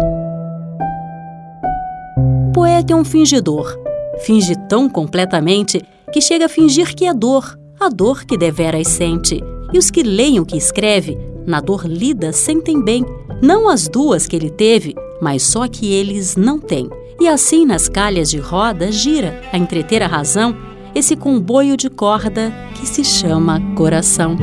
Poeta 2.53 2.93
é 2.93 2.97
um 2.97 3.05
fingidor, 3.05 3.82
Finge 4.25 4.55
tão 4.69 4.89
completamente 4.89 5.83
que 6.13 6.21
chega 6.21 6.47
a 6.47 6.49
fingir 6.49 6.95
que 6.95 7.07
é 7.07 7.15
dor, 7.15 7.59
a 7.81 7.89
dor 7.89 8.25
que 8.25 8.37
deveras 8.37 8.89
sente. 8.89 9.43
E 9.73 9.79
os 9.79 9.91
que 9.91 10.03
leem 10.03 10.39
o 10.39 10.47
que 10.47 10.57
escreve, 10.57 11.19
na 11.47 11.61
dor 11.61 11.87
lida, 11.87 12.33
sentem 12.33 12.83
bem, 12.83 13.05
não 13.43 13.69
as 13.69 13.89
duas 13.89 14.27
que 14.27 14.37
ele 14.37 14.51
teve, 14.51 14.95
mas 15.21 15.43
só 15.43 15.67
que 15.67 15.93
eles 15.93 16.37
não 16.37 16.59
têm. 16.59 16.89
E 17.21 17.27
assim 17.27 17.65
nas 17.65 17.89
calhas 17.89 18.31
de 18.31 18.39
roda 18.39 18.93
gira, 18.93 19.41
a 19.53 19.59
entreter 19.59 20.03
a 20.03 20.07
razão, 20.07 20.57
esse 20.95 21.17
comboio 21.17 21.77
de 21.77 21.89
corda 21.89 22.53
que 22.75 22.87
se 22.87 23.05
chama 23.05 23.61
coração. 23.75 24.37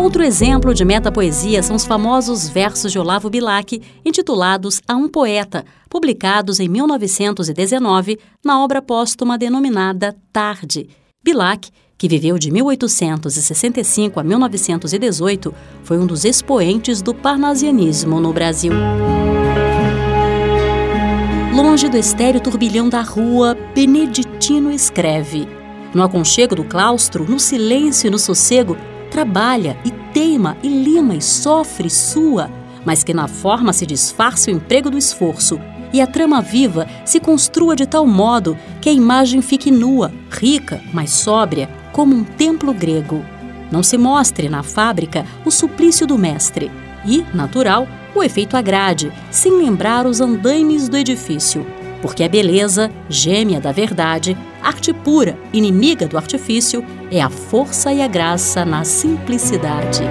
Outro 0.00 0.22
exemplo 0.22 0.72
de 0.72 0.82
metapoesia 0.82 1.62
são 1.62 1.76
os 1.76 1.84
famosos 1.84 2.48
versos 2.48 2.90
de 2.90 2.98
Olavo 2.98 3.28
Bilac, 3.28 3.82
intitulados 4.02 4.80
A 4.88 4.96
um 4.96 5.06
Poeta, 5.06 5.62
publicados 5.90 6.58
em 6.58 6.68
1919 6.68 8.18
na 8.42 8.64
obra 8.64 8.80
póstuma 8.80 9.36
denominada 9.36 10.16
Tarde. 10.32 10.88
Bilac, 11.22 11.68
que 11.98 12.08
viveu 12.08 12.38
de 12.38 12.50
1865 12.50 14.18
a 14.18 14.24
1918, 14.24 15.54
foi 15.84 15.98
um 15.98 16.06
dos 16.06 16.24
expoentes 16.24 17.02
do 17.02 17.14
parnasianismo 17.14 18.18
no 18.18 18.32
Brasil. 18.32 18.72
Longe 21.54 21.90
do 21.90 21.98
estéreo 21.98 22.40
turbilhão 22.40 22.88
da 22.88 23.02
rua, 23.02 23.54
Beneditino 23.74 24.72
escreve. 24.72 25.46
No 25.92 26.02
aconchego 26.02 26.54
do 26.54 26.64
claustro, 26.64 27.28
no 27.28 27.38
silêncio 27.38 28.06
e 28.06 28.10
no 28.10 28.18
sossego, 28.18 28.78
trabalha 29.10 29.76
e 29.84 29.90
teima 29.90 30.56
e 30.62 30.68
lima 30.68 31.14
e 31.14 31.20
sofre 31.20 31.88
e 31.88 31.90
sua, 31.90 32.50
mas 32.84 33.04
que 33.04 33.12
na 33.12 33.28
forma 33.28 33.72
se 33.72 33.84
disfarce 33.84 34.50
o 34.50 34.54
emprego 34.54 34.90
do 34.90 34.96
esforço 34.96 35.60
e 35.92 36.00
a 36.00 36.06
trama 36.06 36.40
viva 36.40 36.86
se 37.04 37.18
construa 37.20 37.74
de 37.74 37.86
tal 37.86 38.06
modo 38.06 38.56
que 38.80 38.88
a 38.88 38.92
imagem 38.92 39.42
fique 39.42 39.70
nua, 39.70 40.12
rica, 40.30 40.80
mas 40.92 41.10
sóbria, 41.10 41.68
como 41.92 42.14
um 42.14 42.24
templo 42.24 42.72
grego. 42.72 43.24
Não 43.70 43.82
se 43.82 43.98
mostre 43.98 44.48
na 44.48 44.62
fábrica 44.62 45.26
o 45.44 45.50
suplício 45.50 46.06
do 46.06 46.16
mestre 46.16 46.70
e, 47.04 47.24
natural, 47.34 47.86
o 48.14 48.22
efeito 48.22 48.56
agrade, 48.56 49.12
sem 49.30 49.52
lembrar 49.52 50.06
os 50.06 50.20
andaimes 50.20 50.88
do 50.88 50.96
edifício, 50.96 51.66
porque 52.02 52.24
a 52.24 52.28
beleza, 52.28 52.90
gêmea 53.08 53.60
da 53.60 53.72
verdade, 53.72 54.36
arte 54.62 54.92
pura, 54.92 55.38
inimiga 55.52 56.06
do 56.06 56.16
artifício, 56.16 56.84
é 57.10 57.20
a 57.20 57.30
força 57.30 57.92
e 57.92 58.02
a 58.02 58.06
graça 58.06 58.64
na 58.64 58.84
simplicidade. 58.84 60.02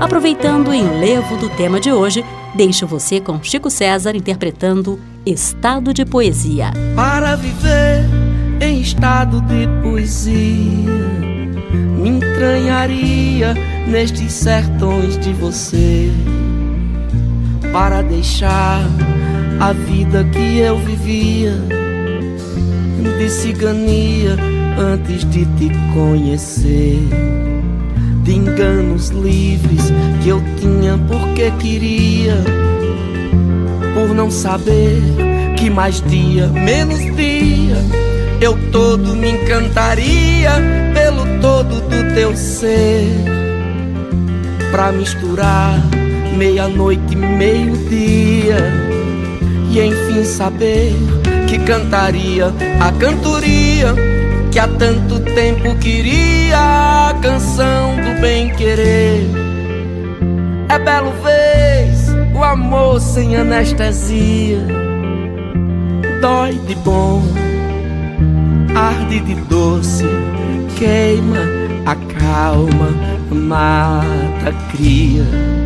Aproveitando 0.00 0.68
o 0.68 0.74
enlevo 0.74 1.36
do 1.36 1.48
tema 1.50 1.80
de 1.80 1.90
hoje, 1.90 2.24
deixo 2.54 2.86
você 2.86 3.20
com 3.20 3.42
Chico 3.42 3.70
César 3.70 4.14
interpretando 4.14 5.00
Estado 5.24 5.92
de 5.92 6.04
Poesia. 6.04 6.70
Para 6.94 7.34
viver 7.34 8.04
em 8.60 8.80
estado 8.80 9.40
de 9.42 9.66
poesia, 9.82 10.92
me 11.98 12.08
entranharia 12.10 13.54
nestes 13.86 14.32
sertões 14.32 15.18
de 15.18 15.32
você. 15.32 16.10
Para 17.72 18.02
deixar 18.02 18.82
a 19.60 19.72
vida 19.72 20.24
que 20.24 20.58
eu 20.58 20.78
vivia 20.78 21.52
de 23.18 23.30
cigania 23.30 24.36
antes 24.78 25.24
de 25.30 25.46
te 25.56 25.70
conhecer 25.94 27.00
de 28.26 28.34
enganos 28.34 29.10
livres 29.10 29.92
que 30.22 30.28
eu 30.28 30.42
tinha 30.58 30.98
porque 31.08 31.50
queria, 31.52 32.34
por 33.94 34.14
não 34.14 34.30
saber 34.30 35.00
que 35.56 35.70
mais 35.70 36.02
dia, 36.02 36.48
menos 36.48 36.98
dia, 37.14 37.76
eu 38.40 38.58
todo 38.72 39.14
me 39.14 39.30
encantaria 39.30 40.50
pelo 40.92 41.24
todo 41.40 41.80
do 41.88 42.14
teu 42.14 42.36
ser, 42.36 43.06
pra 44.72 44.90
misturar 44.90 45.80
meia-noite 46.36 47.12
e 47.12 47.16
meio-dia, 47.16 48.56
e 49.70 49.80
enfim 49.80 50.24
saber 50.24 50.92
que 51.48 51.58
cantaria 51.60 52.52
a 52.80 52.92
cantoria 52.92 53.94
que 54.50 54.58
há 54.58 54.68
tanto 54.68 55.20
tempo 55.20 55.76
queria 55.76 56.56
a 57.10 57.14
canção 57.20 57.96
do 57.96 58.20
bem-querer. 58.20 59.26
É 60.68 60.78
belo 60.78 61.12
vez 61.22 62.08
o 62.34 62.42
amor 62.42 63.00
sem 63.00 63.36
anestesia. 63.36 64.58
Dói 66.20 66.54
de 66.66 66.74
bom, 66.76 67.22
arde 68.74 69.20
de 69.20 69.34
doce, 69.42 70.04
queima, 70.78 71.40
acalma, 71.84 72.88
mata, 73.30 74.52
cria. 74.70 75.65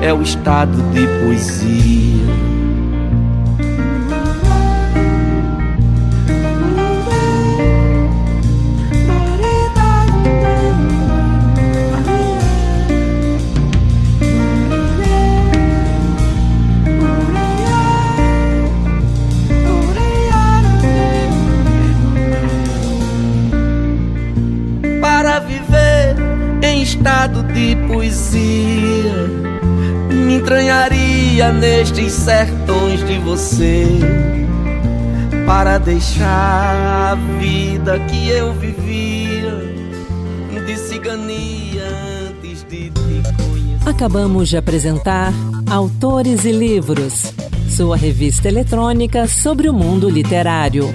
é 0.00 0.12
o 0.12 0.22
estado 0.22 0.76
de 0.92 1.06
poesia. 1.24 2.17
Nestes 31.52 32.12
sertões 32.12 33.06
de 33.06 33.18
você 33.18 33.86
para 35.46 35.78
deixar 35.78 37.12
a 37.12 37.14
vida 37.38 37.98
que 38.00 38.28
eu 38.28 38.52
vivia 38.54 39.78
de 40.66 40.76
cigania 40.76 41.86
antes 42.28 42.62
de 42.64 42.90
te 42.90 43.22
conhecer. 43.42 43.88
Acabamos 43.88 44.50
de 44.50 44.58
apresentar 44.58 45.32
Autores 45.70 46.44
e 46.44 46.52
Livros, 46.52 47.32
sua 47.70 47.96
revista 47.96 48.48
eletrônica 48.48 49.26
sobre 49.26 49.68
o 49.68 49.72
mundo 49.72 50.10
literário. 50.10 50.92